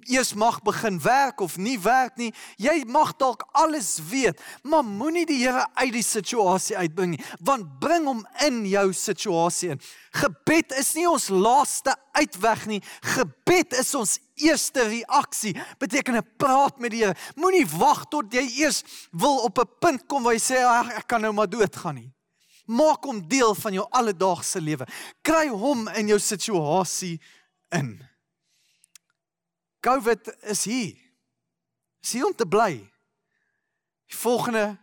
eers 0.08 0.34
mag 0.34 0.62
begin 0.62 1.00
werk 1.02 1.40
of 1.40 1.56
nie 1.56 1.78
werk 1.80 2.16
nie. 2.16 2.32
Jy 2.56 2.84
mag 2.86 3.14
dalk 3.16 3.46
alles 3.52 3.98
weet, 4.10 4.40
maar 4.62 4.84
moenie 4.84 5.26
die 5.26 5.40
Here 5.44 5.66
uit 5.74 5.92
die 5.92 6.02
situasie 6.02 6.76
uitbring 6.76 7.16
nie, 7.16 7.24
want 7.40 7.78
bring 7.80 8.06
hom 8.06 8.22
in 8.46 8.62
jou 8.66 8.92
situasie 8.92 9.74
in. 9.74 9.82
Gebed 10.14 10.72
is 10.78 10.92
nie 10.94 11.06
ons 11.10 11.28
laaste 11.28 11.94
uitweg 12.14 12.66
nie. 12.70 12.80
Gebed 13.16 13.74
is 13.80 13.90
ons 13.98 14.18
eerste 14.40 14.86
reaksie. 14.88 15.54
Beteken 15.78 16.16
'n 16.16 16.28
praat 16.36 16.78
met 16.78 16.90
die 16.90 17.02
Here. 17.04 17.16
Moenie 17.36 17.66
wag 17.66 18.04
tot 18.08 18.32
jy 18.32 18.46
eers 18.62 18.82
wil 19.12 19.44
op 19.44 19.58
'n 19.58 19.70
punt 19.80 20.06
kom 20.06 20.22
waar 20.22 20.34
jy 20.34 20.40
sê 20.40 20.64
ag 20.64 20.90
ek 20.98 21.06
kan 21.06 21.20
nou 21.20 21.32
maar 21.32 21.50
doodgaan 21.50 21.94
nie. 21.94 22.12
Maak 22.66 23.04
hom 23.04 23.28
deel 23.28 23.54
van 23.54 23.72
jou 23.72 23.86
alledaagse 23.90 24.60
lewe. 24.60 24.86
Kry 25.22 25.48
hom 25.48 25.88
in 25.88 26.08
jou 26.08 26.18
situasie 26.18 27.20
in. 27.70 28.13
COVID 29.84 30.32
is 30.48 30.64
hier. 30.64 30.96
Is 32.00 32.12
hier 32.16 32.26
om 32.26 32.34
te 32.34 32.46
bly. 32.48 32.78
Die 34.08 34.16
volgende 34.16 34.78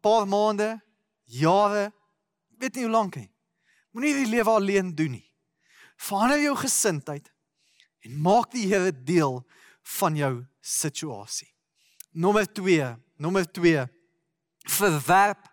paar 0.00 0.26
maande, 0.28 0.80
jare, 1.24 1.90
weet 2.60 2.76
nie 2.76 2.86
hoe 2.86 2.92
lank 2.92 3.16
nie. 3.20 3.30
Moenie 3.92 4.14
die 4.16 4.30
lewe 4.32 4.50
alleen 4.50 4.92
doen 4.96 5.16
nie. 5.18 5.26
Verander 6.00 6.40
jou 6.42 6.54
gesindheid 6.58 7.28
en 8.04 8.16
maak 8.20 8.50
die 8.52 8.66
Here 8.68 8.92
deel 8.92 9.42
van 9.98 10.16
jou 10.16 10.32
situasie. 10.60 11.48
Nommer 12.12 12.46
2, 12.46 12.94
nommer 13.20 13.46
2. 13.52 13.84
Verwerp 14.74 15.48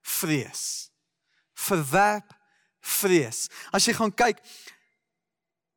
vrees. 0.00 0.90
Verwerp 1.54 2.36
vrees. 2.80 3.46
As 3.72 3.86
jy 3.88 3.94
gaan 3.96 4.12
kyk, 4.12 4.40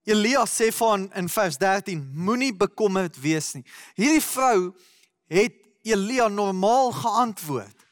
Elia 0.03 0.43
sê 0.45 0.71
van 0.75 1.07
in 1.15 1.29
vers 1.29 1.57
13 1.57 2.01
moenie 2.13 2.53
bekommerd 2.55 3.19
wees 3.23 3.53
nie. 3.53 3.63
Hierdie 3.95 4.23
vrou 4.23 4.73
het 5.31 5.55
Elia 5.83 6.27
normaal 6.27 6.91
geantwoord. 6.91 7.85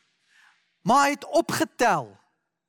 Maar 0.81 1.05
hy 1.05 1.13
het 1.15 1.27
opgetel. 1.27 2.09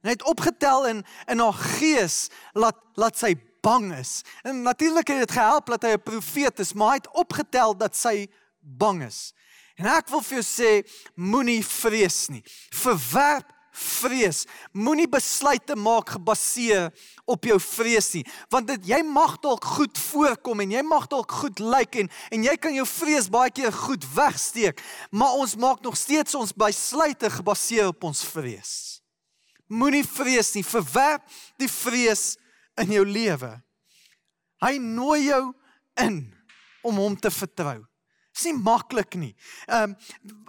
Hy 0.03 0.15
het 0.15 0.23
opgetel 0.27 0.87
in 0.91 1.03
in 1.31 1.43
haar 1.43 1.59
gees 1.79 2.29
laat 2.53 2.79
laat 2.95 3.19
sy 3.19 3.35
bang 3.63 3.93
is. 3.95 4.21
En 4.43 4.63
natuurlik 4.63 5.09
het 5.09 5.19
dit 5.19 5.35
gehelp 5.39 5.67
dat 5.67 5.83
hy 5.83 5.95
'n 5.95 6.03
profeet 6.03 6.59
is, 6.59 6.73
maar 6.73 6.89
hy 6.89 6.95
het 6.95 7.13
opgetel 7.13 7.77
dat 7.77 7.97
sy 7.97 8.29
bang 8.61 9.03
is. 9.03 9.33
En 9.75 9.87
ek 9.87 10.09
wil 10.09 10.21
vir 10.21 10.43
jou 10.43 10.47
sê 10.47 10.89
moenie 11.15 11.65
vrees 11.67 12.29
nie. 12.29 12.43
Verwerp 12.71 13.53
vrees. 13.83 14.45
Moenie 14.73 15.09
besluite 15.11 15.77
maak 15.79 16.15
gebaseer 16.15 16.91
op 17.29 17.45
jou 17.47 17.59
vrees 17.63 18.09
nie, 18.17 18.25
want 18.53 18.71
dit 18.71 18.89
jy 18.93 19.01
mag 19.07 19.37
dalk 19.43 19.67
goed 19.77 19.99
voorkom 19.99 20.63
en 20.65 20.75
jy 20.77 20.83
mag 20.87 21.09
dalk 21.11 21.35
goed 21.43 21.63
lyk 21.63 22.01
en 22.03 22.11
en 22.33 22.47
jy 22.47 22.57
kan 22.61 22.75
jou 22.75 22.87
vrees 22.89 23.29
baie 23.33 23.53
keer 23.55 23.75
goed 23.75 24.07
wegsteek, 24.15 24.81
maar 25.11 25.39
ons 25.43 25.57
maak 25.61 25.83
nog 25.85 25.99
steeds 25.99 26.39
ons 26.39 26.55
besluite 26.57 27.31
gebaseer 27.31 27.93
op 27.93 28.09
ons 28.11 28.25
vrees. 28.33 28.73
Moenie 29.73 30.05
vrees 30.05 30.53
nie, 30.57 30.65
verwerp 30.67 31.25
die 31.61 31.71
vrees 31.71 32.35
in 32.81 32.93
jou 32.93 33.05
lewe. 33.09 33.55
Hy 34.63 34.77
nooi 34.79 35.27
jou 35.27 35.45
in 36.01 36.23
om 36.87 36.99
hom 37.01 37.17
te 37.19 37.31
vertrou. 37.33 37.81
Dis 38.33 38.49
nie 38.49 38.57
maklik 38.57 39.17
nie. 39.21 39.35
Ehm 39.69 39.93
um, 39.93 39.97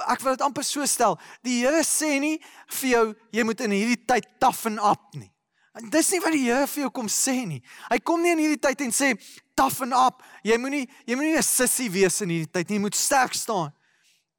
ek 0.08 0.24
wil 0.24 0.38
dit 0.38 0.46
amper 0.46 0.64
so 0.64 0.86
stel. 0.88 1.18
Die 1.44 1.60
Here 1.64 1.84
sê 1.84 2.16
nie 2.24 2.38
vir 2.80 2.90
jou 2.90 3.06
jy 3.36 3.44
moet 3.44 3.64
in 3.66 3.76
hierdie 3.76 4.00
tyd 4.08 4.28
toughen 4.40 4.80
up 4.80 5.12
nie. 5.20 5.30
En 5.76 5.90
dis 5.92 6.12
nie 6.14 6.22
wat 6.24 6.36
die 6.36 6.46
Here 6.46 6.68
vir 6.70 6.86
jou 6.86 6.92
kom 6.96 7.10
sê 7.12 7.36
nie. 7.50 7.60
Hy 7.90 8.00
kom 8.06 8.24
nie 8.24 8.32
in 8.36 8.44
hierdie 8.46 8.62
tyd 8.62 8.86
en 8.86 8.96
sê 8.96 9.14
toughen 9.60 9.96
up. 9.98 10.24
Jy 10.48 10.58
moenie 10.62 10.86
jy 11.06 11.18
moenie 11.20 11.38
'n 11.38 11.44
sissie 11.44 11.90
wees 11.92 12.22
in 12.22 12.30
hierdie 12.30 12.52
tyd 12.52 12.70
nie. 12.70 12.78
Jy 12.78 12.86
moet 12.88 12.96
sterk 12.96 13.34
staan. 13.34 13.74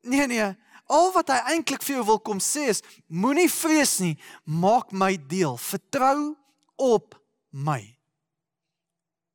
Nee 0.03 0.27
nee. 0.27 0.55
Al 0.89 1.13
wat 1.13 1.29
hy 1.29 1.41
eintlik 1.55 1.83
vir 1.83 1.97
jou 1.97 2.05
wil 2.05 2.21
kom 2.21 2.41
sê 2.41 2.69
is 2.69 2.83
moenie 3.09 3.49
vrees 3.49 4.01
nie. 4.01 4.17
Maak 4.45 4.93
my 4.93 5.17
deel. 5.17 5.57
Vertrou 5.57 6.37
op 6.77 7.15
my. 7.51 7.83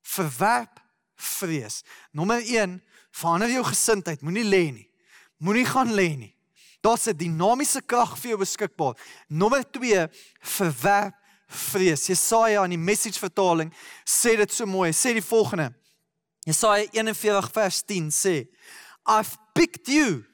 Verwerp 0.02 0.80
vrees. 1.16 1.84
Nommer 2.12 2.42
1 2.42 2.82
Verander 3.12 3.50
jou 3.50 3.64
gesindheid, 3.64 4.22
moenie 4.22 4.46
lê 4.46 4.72
nie. 4.72 4.90
Moenie 5.38 5.66
gaan 5.66 5.94
lê 5.94 6.16
nie. 6.18 6.36
Daar's 6.82 7.08
'n 7.08 7.18
dinamiese 7.18 7.82
krag 7.82 8.18
vir 8.18 8.30
jou 8.30 8.40
beskikbaar. 8.40 8.96
Nommer 9.28 9.64
2, 9.72 10.08
verwerp 10.42 11.16
vrees. 11.48 12.08
Jesaja 12.08 12.64
in 12.64 12.70
die 12.70 12.78
message 12.78 13.20
vertaling 13.20 13.74
sê 14.06 14.38
dit 14.38 14.54
so 14.54 14.66
mooi. 14.66 14.92
Sê 14.94 15.14
die 15.14 15.26
volgende. 15.26 15.74
Jesaja 16.46 16.88
41 16.94 17.52
vers 17.52 17.82
10 17.86 18.12
sê: 18.12 18.48
I've 19.06 19.38
picked 19.54 19.88
you. 19.88 20.26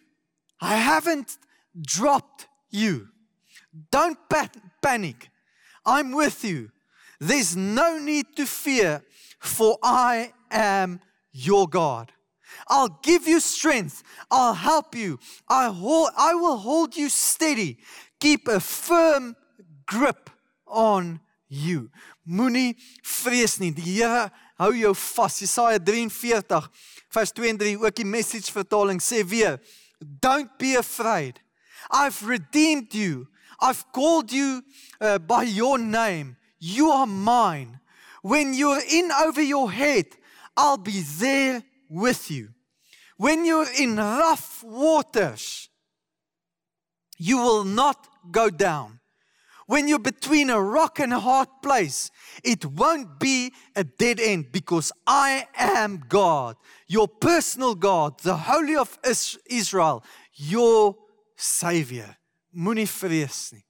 I 0.62 0.76
haven't 0.76 1.38
dropped 1.74 2.48
you. 2.70 3.08
Don't 3.92 4.18
panic. 4.82 5.30
I'm 5.86 6.14
with 6.14 6.44
you. 6.44 6.72
There's 7.20 7.56
no 7.56 7.98
need 7.98 8.36
to 8.36 8.46
fear 8.46 9.04
for 9.40 9.78
I 9.84 10.34
am 10.52 11.00
your 11.32 11.68
God. 11.68 12.12
I'll 12.68 13.00
give 13.04 13.28
you 13.28 13.40
strength. 13.40 14.04
I'll 14.32 14.54
help 14.54 14.96
you. 14.96 15.20
I 15.48 15.70
hold, 15.70 16.10
I 16.18 16.34
will 16.34 16.58
hold 16.58 16.96
you 16.96 17.10
steady. 17.10 17.78
Keep 18.20 18.48
a 18.48 18.60
firm 18.60 19.36
grip 19.86 20.30
on 20.68 21.20
you. 21.48 21.90
Moenie 22.28 22.76
vrees 23.04 23.60
nie. 23.60 23.72
Die 23.72 24.00
Here 24.00 24.32
hou 24.58 24.72
jou 24.74 24.94
vas. 24.96 25.40
Jesaja 25.40 25.80
43 25.80 26.70
vers 27.14 27.32
2 27.32 27.50
en 27.50 27.58
3 27.58 27.78
ook 27.78 27.96
die 27.96 28.08
message 28.08 28.52
vertaling 28.52 29.02
sê 29.02 29.22
weer, 29.24 29.60
don't 30.00 30.58
be 30.58 30.76
afraid. 30.78 31.40
I've 31.92 32.26
redeemed 32.26 32.94
you. 32.94 33.28
I've 33.62 33.86
called 33.92 34.32
you 34.32 34.64
uh, 35.00 35.18
by 35.20 35.44
your 35.44 35.78
name. 35.78 36.36
You 36.60 36.90
are 36.92 37.08
mine. 37.08 37.80
When 38.22 38.54
you're 38.54 38.82
in 38.90 39.12
over 39.12 39.42
your 39.42 39.72
head, 39.72 40.06
I'll 40.58 40.78
be 40.78 41.02
there 41.20 41.64
with 41.96 42.30
you. 42.30 42.50
When 43.18 43.46
you're 43.46 43.72
in 43.80 43.98
rough 43.98 44.64
waters, 44.64 45.70
you 47.18 47.38
will 47.38 47.64
not 47.64 48.08
go 48.32 48.50
down. 48.50 49.00
When 49.68 49.88
you're 49.88 50.00
between 50.00 50.50
a 50.52 50.62
rock 50.62 51.00
and 51.00 51.12
a 51.12 51.20
hard 51.20 51.48
place, 51.64 52.12
it 52.44 52.66
won't 52.66 53.20
be 53.20 53.52
a 53.76 53.84
dead 53.84 54.20
end 54.20 54.52
because 54.52 54.92
I 55.08 55.48
am 55.56 56.04
God, 56.08 56.56
your 56.88 57.08
personal 57.08 57.74
God, 57.74 58.20
the 58.22 58.36
Holy 58.36 58.76
of 58.76 59.00
Israel, 59.50 60.04
your 60.36 60.96
Savior. 61.36 62.18
Moenie 62.56 62.86
vrees 62.86 63.52
nie. 63.54 63.65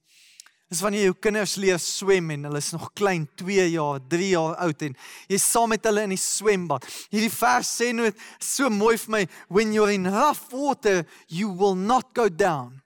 Dis 0.66 0.80
wanneer 0.82 1.04
jou 1.06 1.14
kinders 1.22 1.54
leer 1.62 1.78
swem 1.78 2.32
en 2.34 2.48
hulle 2.48 2.58
is 2.58 2.72
nog 2.74 2.88
klein, 2.98 3.28
2 3.38 3.68
jaar, 3.70 4.00
3 4.10 4.30
jaar 4.32 4.56
oud 4.64 4.80
en 4.82 4.96
jy 5.30 5.38
saam 5.38 5.70
met 5.70 5.84
hulle 5.86 6.02
in 6.08 6.14
die 6.16 6.18
swembad. 6.18 6.88
Hierdie 7.12 7.30
vers 7.30 7.70
sê 7.78 7.92
net 7.94 8.18
so 8.42 8.70
mooi 8.74 8.96
vir 8.98 9.12
my, 9.14 9.20
when 9.46 9.76
you're 9.76 9.94
in 9.94 10.10
rough 10.10 10.50
water, 10.50 11.04
you 11.30 11.52
will 11.54 11.78
not 11.78 12.10
go 12.18 12.26
down. 12.26 12.80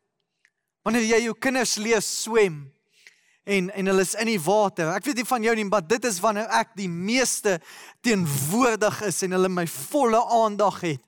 Wanneer 0.85 1.09
jy 1.09 1.23
jou 1.31 1.35
kinders 1.41 1.79
leer 1.81 2.05
swem 2.05 2.67
en 3.49 3.73
en 3.73 3.89
hulle 3.89 4.05
is 4.05 4.13
in 4.21 4.29
die 4.29 4.43
water. 4.45 4.93
Ek 4.93 5.09
weet 5.09 5.23
nie 5.23 5.29
van 5.33 5.49
jou 5.49 5.57
nie, 5.57 5.69
maar 5.73 5.89
dit 5.89 6.05
is 6.05 6.21
wanneer 6.21 6.53
ek 6.61 6.77
die 6.77 6.89
meeste 6.93 7.57
teenwoordig 8.05 9.01
is 9.09 9.25
en 9.25 9.39
hulle 9.39 9.49
my 9.49 9.65
volle 9.89 10.21
aandag 10.37 10.85
het. 10.85 11.05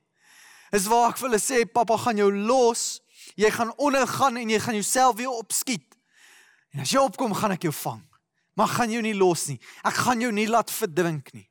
Is 0.72 0.88
waar 0.88 1.10
ek 1.10 1.20
vir 1.20 1.28
hulle 1.28 1.44
sê, 1.44 1.66
pappa 1.68 2.00
gaan 2.00 2.16
jou 2.16 2.32
los. 2.32 3.02
Jy 3.36 3.52
gaan 3.52 3.76
ondergaan 3.76 4.40
en 4.40 4.56
jy 4.56 4.60
gaan 4.64 4.80
jouself 4.80 5.20
weer 5.20 5.36
opskiet. 5.36 5.91
En 6.72 6.80
as 6.80 6.92
jy 6.92 7.00
opkom, 7.00 7.34
gaan 7.36 7.54
ek 7.56 7.68
jou 7.68 7.74
vang. 7.82 8.02
Maar 8.56 8.68
gaan 8.68 8.92
jou 8.92 9.02
nie 9.04 9.16
los 9.16 9.46
nie. 9.48 9.58
Ek 9.84 9.96
gaan 10.04 10.20
jou 10.20 10.32
nie 10.32 10.48
laat 10.48 10.70
verdrink 10.72 11.32
nie. 11.32 11.48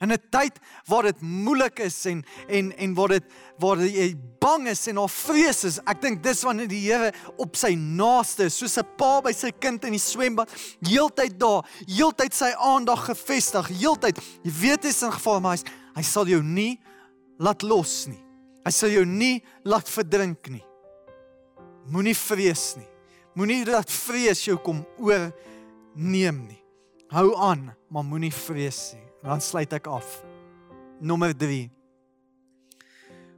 In 0.00 0.12
'n 0.12 0.18
tyd 0.30 0.56
waar 0.88 1.02
dit 1.02 1.20
moeilik 1.20 1.78
is 1.78 2.06
en 2.06 2.24
en 2.48 2.72
en 2.76 2.94
waar 2.94 3.08
dit 3.08 3.24
waar 3.58 3.76
jy 3.76 4.16
bang 4.40 4.68
is 4.68 4.86
en 4.86 4.98
of 4.98 5.12
vrees 5.12 5.64
is, 5.64 5.78
ek 5.84 6.00
dink 6.00 6.22
dis 6.22 6.42
wanneer 6.42 6.68
die 6.68 6.80
Here 6.80 7.12
op 7.36 7.56
sy 7.56 7.74
naaste, 7.74 8.48
soos 8.48 8.78
'n 8.78 8.96
pa 8.96 9.20
by 9.20 9.32
sy 9.32 9.50
kind 9.50 9.84
in 9.84 9.92
die 9.92 10.00
swembad, 10.00 10.48
heeltyd 10.80 11.38
daar, 11.38 11.68
heeltyd 11.86 12.32
sy 12.34 12.50
aandag 12.56 13.04
gefestig, 13.04 13.68
heeltyd. 13.68 14.16
Jy 14.42 14.52
weet 14.52 14.82
dis 14.82 15.02
in 15.02 15.12
geval 15.12 15.40
maar 15.40 15.56
hy, 15.58 15.64
hy 15.96 16.02
sal 16.02 16.24
jou 16.24 16.42
nie 16.42 16.80
laat 17.38 17.62
los 17.62 18.06
nie. 18.06 18.24
Hy 18.64 18.70
sal 18.70 18.88
jou 18.88 19.04
nie 19.04 19.42
laat 19.64 19.88
verdrink 19.88 20.48
nie. 20.48 20.64
Moenie 21.86 22.16
vrees 22.16 22.76
nie. 22.76 22.89
Moenie 23.38 23.62
dat 23.64 23.90
vrees 23.90 24.42
jou 24.44 24.56
kom 24.58 24.82
oorneem 24.98 26.40
nie. 26.48 26.58
Hou 27.10 27.34
aan, 27.38 27.68
maar 27.90 28.06
moenie 28.06 28.32
vrees 28.34 28.92
nie. 28.96 29.06
Dan 29.22 29.42
sluit 29.42 29.72
ek 29.76 29.86
af. 29.90 30.20
Nommer 31.00 31.34
3. 31.36 31.68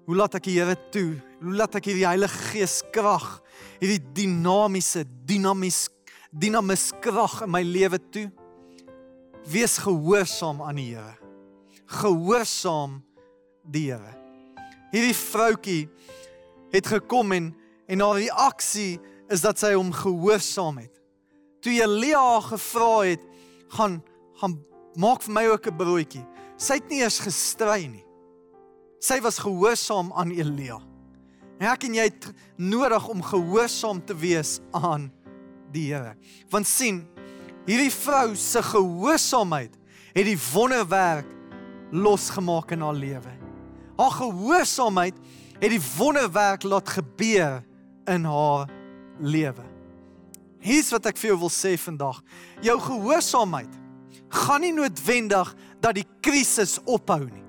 Hoe 0.07 0.17
laat 0.19 0.37
ek 0.39 0.49
die 0.49 0.57
Here 0.59 0.77
toe? 0.93 1.17
Hoe 1.43 1.55
laat 1.57 1.77
ek 1.79 1.87
die 1.91 2.05
Heilige 2.05 2.49
Gees 2.51 2.81
krag, 2.95 3.41
hierdie 3.81 4.03
dinamiese, 4.17 5.05
dinamies 5.29 5.87
dinamis 6.33 6.89
krag 7.05 7.43
in 7.45 7.53
my 7.53 7.61
lewe 7.67 8.01
toe? 8.13 8.27
Wees 9.53 9.77
gehoorsaam 9.83 10.63
aan 10.65 10.81
die 10.81 10.93
Here. 10.95 11.17
Gehoorsaam 12.01 13.01
die 13.63 13.91
Here. 13.91 14.15
Hierdie 14.93 15.17
vroutkie 15.17 15.83
het 16.73 16.89
gekom 16.89 17.37
en 17.37 17.53
en 17.93 18.01
haar 18.01 18.17
reaksie 18.17 19.01
is 19.33 19.41
dat 19.41 19.59
sy 19.61 19.73
hom 19.73 19.93
gehoorsaam 19.97 20.83
het. 20.83 20.93
Toe 21.65 21.73
Elia 21.81 22.41
gevra 22.45 22.95
het, 23.07 23.23
gaan 23.73 24.03
gaan 24.41 24.57
maak 24.99 25.23
vir 25.23 25.33
my 25.33 25.45
ook 25.49 25.67
'n 25.67 25.77
broodjie. 25.77 26.27
Sy 26.57 26.75
het 26.75 26.89
nie 26.89 27.01
eers 27.01 27.19
gestry 27.19 27.87
nie. 27.87 28.05
Sy 29.01 29.21
was 29.21 29.39
gehoorsaam 29.39 30.13
aan 30.13 30.31
Elia. 30.31 30.79
En 31.59 31.67
ek 31.71 31.85
en 31.85 31.95
jy 31.95 32.05
het 32.05 32.33
nodig 32.57 33.09
om 33.09 33.23
gehoorsaam 33.23 34.05
te 34.05 34.15
wees 34.15 34.61
aan 34.73 35.13
die 35.73 35.93
Here. 35.95 36.17
Want 36.51 36.67
sien, 36.67 37.07
hierdie 37.67 37.91
vrou 37.91 38.37
se 38.37 38.63
gehoorsaamheid 38.63 39.73
het 40.13 40.27
die 40.27 40.39
wonderwerk 40.53 41.27
losgemaak 41.91 42.71
in 42.71 42.81
haar 42.81 42.95
lewe. 42.95 43.33
Haar 43.97 44.11
gehoorsaamheid 44.11 45.15
het 45.61 45.71
die 45.71 45.83
wonderwerk 45.99 46.63
laat 46.63 46.89
gebeur 46.89 47.63
in 48.07 48.25
haar 48.25 48.69
lewe. 49.23 49.65
Hier's 50.63 50.93
wat 50.95 51.09
ek 51.11 51.19
vir 51.19 51.33
jou 51.33 51.39
wil 51.45 51.53
sê 51.53 51.75
vandag. 51.81 52.21
Jou 52.63 52.77
gehoorsaamheid 52.85 53.81
gaan 54.33 54.63
nie 54.65 54.75
noodwendig 54.75 55.51
dat 55.83 55.97
die 55.99 56.07
krisis 56.25 56.79
ophou 56.85 57.25
nie. 57.27 57.43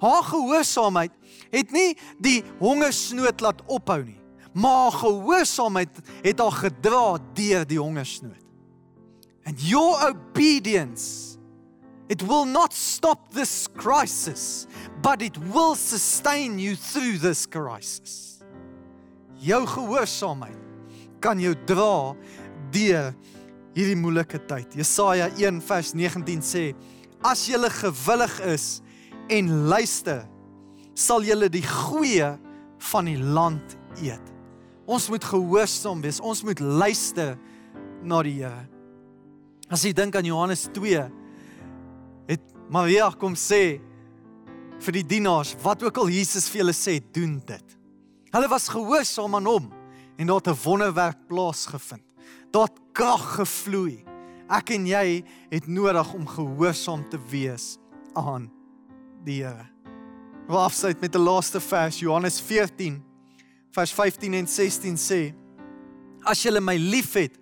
Haar 0.00 0.24
gehoorsaamheid 0.26 1.12
het 1.52 1.74
nie 1.74 1.92
die 2.22 2.40
hongersnood 2.60 3.44
laat 3.44 3.60
ophou 3.70 4.00
nie, 4.04 4.18
maar 4.52 4.88
haar 4.88 4.98
gehoorsaamheid 5.04 6.00
het 6.24 6.40
haar 6.40 6.58
gedra 6.64 7.04
deur 7.36 7.68
die 7.68 7.80
hongersnood. 7.80 8.40
And 9.44 9.60
your 9.60 10.00
obedience 10.08 11.38
it 12.08 12.22
will 12.22 12.44
not 12.44 12.72
stop 12.72 13.32
this 13.32 13.66
crisis, 13.66 14.66
but 15.02 15.22
it 15.22 15.38
will 15.52 15.74
sustain 15.74 16.58
you 16.58 16.76
through 16.76 17.18
this 17.18 17.46
crisis. 17.46 18.42
Jou 19.40 19.64
gehoorsaamheid 19.66 20.60
kan 21.24 21.40
jou 21.40 21.54
dra 21.66 22.12
deur 22.74 23.14
hierdie 23.74 23.96
moeilike 23.98 24.38
tyd. 24.48 24.76
Jesaja 24.76 25.30
1 25.40 25.62
vers 25.64 25.94
19 25.96 26.44
sê: 26.44 26.64
As 27.24 27.46
jy 27.48 27.58
gewillig 27.80 28.36
is 28.52 28.66
en 29.32 29.50
luister, 29.70 30.26
sal 30.94 31.24
jy 31.24 31.48
die 31.48 31.64
goeie 31.64 32.34
van 32.92 33.08
die 33.08 33.18
land 33.18 33.76
eet. 34.02 34.32
Ons 34.84 35.08
moet 35.08 35.24
gehoorsaam 35.24 36.02
wees. 36.04 36.20
Ons 36.20 36.44
moet 36.44 36.60
luister 36.60 37.38
na 38.04 38.20
die 38.22 38.36
Here. 38.42 38.68
As 39.72 39.82
jy 39.82 39.94
dink 39.96 40.14
aan 40.14 40.28
Johannes 40.28 40.66
2, 40.76 41.06
het 42.28 42.52
Maria 42.68 43.08
kom 43.16 43.32
sê 43.34 43.80
vir 44.84 44.98
die 44.98 45.06
dienaars, 45.16 45.54
wat 45.64 45.82
ook 45.86 46.02
al 46.02 46.12
Jesus 46.12 46.50
vir 46.52 46.64
hulle 46.64 46.74
sê, 46.76 46.98
doen 47.14 47.38
dit. 47.48 47.78
Hulle 48.34 48.50
was 48.52 48.68
gehoorsaam 48.68 49.38
aan 49.38 49.48
hom 49.48 49.70
en 50.16 50.26
daar 50.26 50.36
het 50.36 50.48
'n 50.48 50.62
wonderwerk 50.62 51.26
plaasgevind. 51.26 52.04
Daar 52.50 52.62
het 52.62 52.80
krag 52.92 53.34
gevloei. 53.34 54.04
Ek 54.48 54.70
en 54.70 54.86
jy 54.86 55.24
het 55.50 55.66
nodig 55.66 56.14
om 56.14 56.26
gehoorsaam 56.26 57.08
te 57.08 57.18
wees 57.28 57.78
aan 58.12 58.50
die 59.24 59.42
Here. 59.42 59.66
Waar 60.46 60.64
afsluit 60.64 61.00
met 61.00 61.12
die 61.12 61.20
laaste 61.20 61.60
vers 61.60 61.98
Johannes 61.98 62.40
14 62.40 63.02
vers 63.70 63.92
15 63.92 64.34
en 64.34 64.46
16 64.46 64.96
sê: 64.96 65.34
As 66.22 66.42
julle 66.42 66.60
my 66.60 66.76
liefhet, 66.76 67.40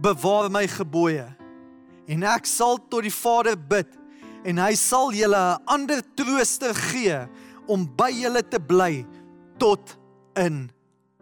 bewaar 0.00 0.50
my 0.50 0.66
gebooie 0.70 1.26
en 2.08 2.24
ek 2.24 2.46
sal 2.48 2.78
tot 2.88 3.04
die 3.04 3.12
Vader 3.12 3.56
bid 3.58 3.90
en 4.48 4.60
hy 4.62 4.72
sal 4.78 5.12
julle 5.12 5.36
'n 5.36 5.62
ander 5.66 6.00
trooster 6.16 6.74
gee 6.74 7.18
om 7.68 7.84
by 7.84 8.10
julle 8.10 8.42
te 8.42 8.58
bly 8.58 9.04
tot 9.58 9.98
in 10.36 10.70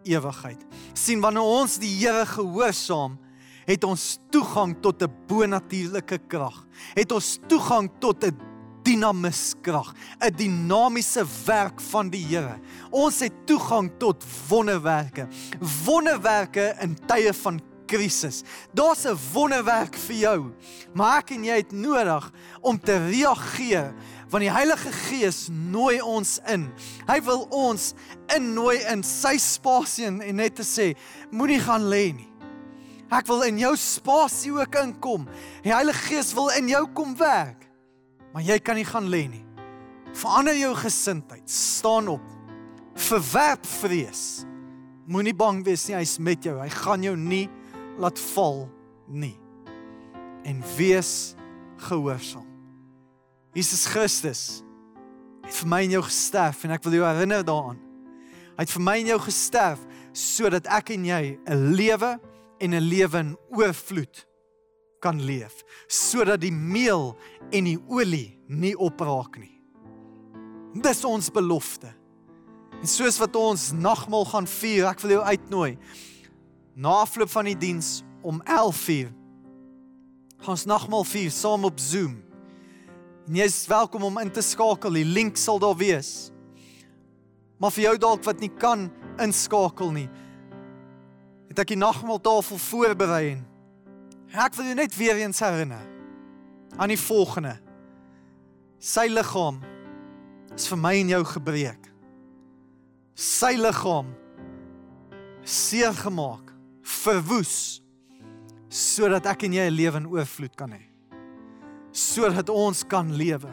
ewigheid. 0.07 0.65
sien 0.93 1.21
wanneer 1.21 1.43
ons 1.43 1.77
die 1.77 1.93
Here 1.99 2.25
gehoorsaam, 2.25 3.17
het 3.67 3.83
ons 3.83 4.17
toegang 4.31 4.75
tot 4.81 5.03
'n 5.03 5.11
bonatuurlike 5.27 6.19
krag. 6.27 6.65
Het 6.95 7.11
ons 7.11 7.39
toegang 7.47 7.89
tot 7.99 8.23
'n 8.23 8.37
dinamis 8.83 9.53
krag, 9.61 9.93
'n 10.19 10.35
dinamiese 10.35 11.25
werk 11.45 11.81
van 11.81 12.09
die 12.09 12.25
Here. 12.25 12.59
Ons 12.91 13.19
het 13.19 13.33
toegang 13.45 13.91
tot 13.99 14.23
wonderwerke. 14.47 15.27
Wonderwerke 15.85 16.75
in 16.81 16.95
tye 17.07 17.33
van 17.33 17.61
krisis. 17.87 18.43
Daar's 18.73 19.05
'n 19.05 19.17
wonderwerk 19.33 19.95
vir 19.95 20.15
jou, 20.15 20.51
maar 20.93 21.17
ek 21.17 21.31
en 21.31 21.43
jy 21.43 21.55
het 21.55 21.71
nodig 21.71 22.31
om 22.61 22.79
te 22.79 23.07
reageer 23.07 23.93
want 24.31 24.43
die 24.43 24.51
Heilige 24.51 24.91
Gees 24.91 25.47
nooi 25.51 26.01
ons 26.03 26.37
in. 26.51 26.67
Hy 27.07 27.19
wil 27.23 27.45
ons 27.55 27.93
innooi 28.35 28.79
in 28.91 29.03
sy 29.07 29.37
spasie 29.39 30.09
en 30.09 30.19
net 30.35 30.57
te 30.59 30.65
sê, 30.67 30.91
moenie 31.31 31.61
gaan 31.63 31.87
lê 31.87 32.09
nie. 32.15 32.27
Ek 33.07 33.27
wil 33.29 33.45
in 33.47 33.59
jou 33.61 33.71
spasie 33.79 34.51
ook 34.51 34.75
inkom. 34.81 35.27
Die 35.63 35.71
Heilige 35.71 36.09
Gees 36.09 36.33
wil 36.35 36.51
in 36.57 36.67
jou 36.71 36.83
kom 36.95 37.15
werk. 37.19 37.63
Maar 38.33 38.43
jy 38.43 38.57
kan 38.59 38.75
nie 38.75 38.87
gaan 38.87 39.07
lê 39.07 39.23
nie. 39.31 39.45
Verander 40.17 40.57
jou 40.57 40.73
gesindheid. 40.75 41.45
Staan 41.49 42.09
op. 42.11 42.25
Verwerp 43.07 43.63
vrees. 43.79 44.43
Moenie 45.07 45.35
bang 45.37 45.61
wees 45.63 45.85
nie, 45.87 45.95
hy's 45.95 46.17
met 46.19 46.43
jou. 46.43 46.57
Hy 46.59 46.67
gaan 46.73 47.05
jou 47.05 47.15
nie 47.15 47.45
laat 48.01 48.19
val 48.33 48.65
nie. 49.07 49.37
En 50.47 50.59
wees 50.75 51.13
gehoorsaam. 51.87 52.46
Jesus 53.57 53.87
Christus 53.89 54.41
het 55.47 55.55
vir 55.63 55.69
my 55.71 55.79
en 55.87 55.95
jou 55.95 56.03
gesterf 56.05 56.61
en 56.67 56.75
ek 56.75 56.83
wil 56.85 56.99
jou 56.99 57.05
herinner 57.07 57.45
daaraan. 57.45 57.79
Hy 58.53 58.65
het 58.65 58.73
vir 58.73 58.83
my 58.85 58.97
en 59.01 59.11
jou 59.15 59.19
gesterf 59.23 59.81
sodat 60.17 60.67
ek 60.69 60.91
en 60.93 61.05
jy 61.05 61.23
'n 61.47 61.73
lewe 61.73 62.19
en 62.61 62.73
'n 62.73 62.89
lewe 62.89 63.17
in 63.17 63.37
oorvloed 63.49 64.25
kan 65.01 65.21
leef, 65.21 65.63
sodat 65.87 66.41
die 66.41 66.51
meel 66.51 67.17
en 67.51 67.63
die 67.63 67.79
olie 67.87 68.39
nie 68.47 68.75
opraak 68.75 69.37
nie. 69.37 69.61
Dis 70.73 71.05
ons 71.05 71.29
belofte. 71.29 71.93
En 72.81 72.87
soos 72.87 73.17
wat 73.17 73.35
ons 73.35 73.71
nagmaal 73.71 74.25
gaan 74.25 74.47
vier, 74.47 74.85
ek 74.85 74.99
wil 75.01 75.11
jou 75.11 75.23
uitnooi 75.23 75.77
na 76.75 76.89
afloop 76.89 77.29
van 77.29 77.45
die 77.45 77.57
diens 77.57 78.03
om 78.21 78.41
11:00 78.45 79.09
gaan 80.37 80.53
ons 80.53 80.65
nagmaal 80.65 81.03
vier 81.03 81.31
saam 81.31 81.65
op 81.65 81.79
Zoom. 81.79 82.26
En 83.27 83.35
jy 83.35 83.43
is 83.43 83.65
welkom 83.67 84.05
om 84.07 84.19
in 84.21 84.29
te 84.31 84.41
skakel. 84.41 84.95
Die 84.95 85.07
link 85.07 85.35
sal 85.35 85.59
daar 85.59 85.75
wees. 85.75 86.29
Maar 87.59 87.73
vir 87.75 87.83
jou 87.89 87.95
dalk 87.99 88.23
wat 88.23 88.39
nie 88.39 88.51
kan 88.55 88.85
inskakel 89.19 89.91
nie, 89.91 90.07
het 91.49 91.59
ek 91.63 91.73
die 91.73 91.79
nagmaaltafel 91.79 92.59
voorberei 92.61 93.23
en 93.33 94.37
ek 94.45 94.55
wil 94.59 94.69
jou 94.69 94.75
net 94.77 94.93
weer 94.93 95.17
eens 95.23 95.41
herinner 95.41 95.81
aan 96.77 96.93
die 96.93 96.99
volgende. 97.01 97.55
Sy 98.77 99.07
liggaam 99.09 99.57
is 100.53 100.67
vir 100.69 100.79
my 100.83 100.93
en 101.01 101.15
jou 101.15 101.23
gebreek. 101.33 101.89
Sy 103.17 103.55
liggaam 103.57 104.13
seer 105.41 105.97
gemaak, 105.97 106.53
verwoes 106.85 107.81
sodat 108.69 109.25
ek 109.33 109.47
en 109.47 109.57
jy 109.57 109.65
'n 109.65 109.79
lewe 109.79 109.97
in 109.97 110.11
oorvloed 110.13 110.55
kan 110.55 110.71
hê 110.71 110.85
sodat 111.97 112.49
ons 112.53 112.83
kan 112.85 113.09
lewe. 113.17 113.51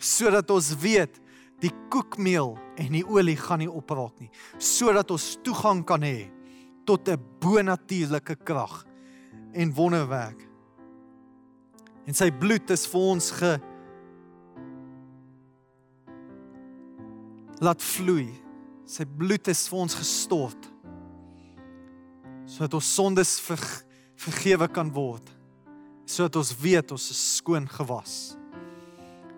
Sodat 0.00 0.50
ons 0.50 0.72
weet 0.82 1.20
die 1.60 1.72
koekmeel 1.92 2.56
en 2.80 2.94
die 2.96 3.04
olie 3.04 3.36
gaan 3.38 3.60
nie 3.62 3.70
opraak 3.70 4.16
nie, 4.22 4.30
sodat 4.56 5.10
ons 5.12 5.34
toegang 5.44 5.84
kan 5.86 6.02
hê 6.02 6.30
tot 6.88 7.08
'n 7.08 7.20
bonatuurlike 7.40 8.36
krag 8.44 8.84
en 9.52 9.74
wonderwerk. 9.74 10.48
En 12.06 12.14
sy 12.14 12.30
bloed 12.30 12.70
is 12.70 12.86
vir 12.86 13.00
ons 13.00 13.30
ge 13.30 13.60
laat 17.60 17.82
vloei. 17.82 18.32
Sy 18.86 19.04
bloed 19.04 19.48
is 19.48 19.68
vir 19.68 19.78
ons 19.78 19.94
gestort 19.94 20.70
sodat 22.46 22.74
ons 22.74 22.94
sondes 22.94 23.38
ver, 23.40 23.84
vergewe 24.16 24.66
kan 24.68 24.90
word 24.90 25.39
sodat 26.10 26.40
ons 26.40 26.54
weet 26.58 26.92
ons 26.94 27.10
is 27.12 27.20
skoon 27.38 27.68
gewas. 27.70 28.34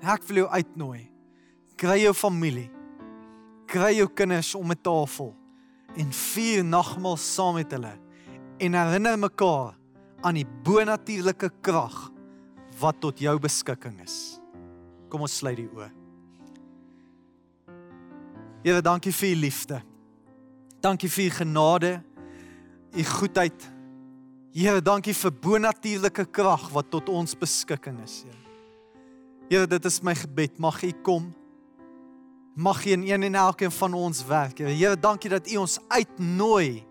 Ek 0.02 0.24
wil 0.28 0.42
jou 0.42 0.48
uitnooi. 0.50 1.04
Kry 1.78 2.00
jou 2.02 2.14
familie. 2.16 2.70
Kry 3.70 3.92
jou 3.98 4.08
kinders 4.08 4.54
om 4.54 4.70
'n 4.70 4.82
tafel 4.82 5.34
en 5.96 6.12
vier 6.12 6.64
nagmaal 6.64 7.16
saam 7.16 7.54
met 7.54 7.70
hulle 7.72 7.92
en 8.58 8.74
herinner 8.74 9.18
mekaar 9.18 9.76
aan 10.22 10.34
die 10.34 10.46
bonatuurlike 10.64 11.50
krag 11.60 12.10
wat 12.80 13.00
tot 13.00 13.18
jou 13.18 13.38
beskikking 13.38 14.00
is. 14.00 14.40
Kom 15.08 15.20
ons 15.20 15.36
sluit 15.36 15.56
die 15.56 15.68
oë. 15.68 15.90
Here, 18.62 18.80
dankie 18.80 19.12
vir 19.12 19.28
u 19.28 19.34
liefde. 19.34 19.82
Dankie 20.80 21.10
vir 21.10 21.24
u 21.24 21.30
genade, 21.30 22.02
u 22.94 23.04
goedheid 23.04 23.71
Here, 24.52 24.82
dankie 24.84 25.14
vir 25.16 25.32
bonatuurlike 25.32 26.26
krag 26.28 26.66
wat 26.74 26.90
tot 26.92 27.08
ons 27.08 27.32
beskikking 27.40 27.96
is, 28.04 28.18
Here. 28.26 28.40
Here, 29.48 29.66
dit 29.68 29.86
is 29.88 30.02
my 30.04 30.12
gebed, 30.16 30.58
mag 30.60 30.82
U 30.84 30.90
kom. 31.04 31.30
Mag 32.52 32.82
U 32.84 32.90
in 32.92 33.06
een 33.08 33.22
en 33.30 33.38
elkeen 33.46 33.72
van 33.72 33.94
ons 33.96 34.20
werk, 34.28 34.60
Here. 34.60 34.74
Here, 34.76 34.98
dankie 35.00 35.30
dat 35.32 35.48
U 35.48 35.62
ons 35.62 35.78
uitnooi 35.88 36.82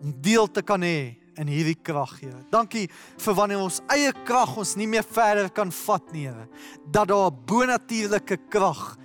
om 0.00 0.14
deel 0.24 0.48
te 0.48 0.62
kan 0.64 0.80
hê 0.80 1.18
in 1.36 1.52
hierdie 1.52 1.76
krag, 1.76 2.14
Here. 2.22 2.40
Dankie 2.48 2.86
vir 3.20 3.36
wanneer 3.36 3.60
ons 3.60 3.82
eie 3.92 4.14
krag 4.24 4.56
ons 4.56 4.72
nie 4.80 4.88
meer 4.88 5.04
verder 5.04 5.52
kan 5.52 5.68
vat 5.82 6.16
nie, 6.16 6.30
Here. 6.30 6.48
Dat 6.88 7.12
daar 7.12 7.28
'n 7.28 7.44
bonatuurlike 7.44 8.40
krag 8.48 8.96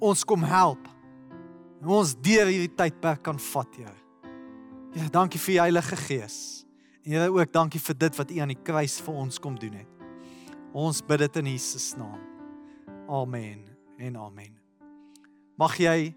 ons 0.00 0.24
kom 0.24 0.42
help. 0.42 0.88
Ons 1.84 2.16
deur 2.16 2.48
hierdie 2.48 2.72
tydperk 2.74 3.22
kan 3.22 3.38
vat, 3.38 3.76
Here. 3.76 4.00
Ja, 4.96 5.08
dankie 5.12 5.38
vir 5.38 5.52
die 5.52 5.60
Heilige 5.60 5.96
Gees. 5.96 6.59
Here 7.10 7.26
ook 7.26 7.50
dankie 7.50 7.80
vir 7.82 7.96
dit 7.98 8.18
wat 8.20 8.30
U 8.30 8.36
aan 8.38 8.52
die 8.52 8.62
kruis 8.62 9.00
vir 9.02 9.16
ons 9.18 9.40
kom 9.42 9.56
doen 9.58 9.80
het. 9.80 10.02
Ons 10.70 11.00
bid 11.02 11.18
dit 11.24 11.38
in 11.40 11.48
Jesus 11.50 11.88
naam. 11.98 12.20
Amen 13.10 13.64
en 13.98 14.16
amen. 14.16 14.54
Mag 15.58 15.74
jy 15.76 16.14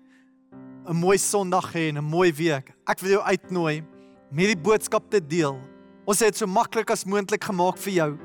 'n 0.86 0.96
mooi 0.96 1.18
Sondag 1.18 1.74
hê 1.74 1.90
en 1.90 1.98
'n 1.98 2.04
mooi 2.04 2.34
week. 2.34 2.74
Ek 2.86 3.00
wil 3.00 3.10
jou 3.10 3.24
uitnooi 3.24 3.84
om 4.32 4.38
hierdie 4.38 4.62
boodskap 4.62 5.10
te 5.10 5.28
deel. 5.28 5.60
Ons 6.06 6.20
het 6.20 6.28
dit 6.28 6.38
so 6.38 6.46
maklik 6.46 6.92
as 6.92 7.06
moontlik 7.06 7.44
gemaak 7.44 7.78
vir 7.78 7.94
jou 7.94 8.18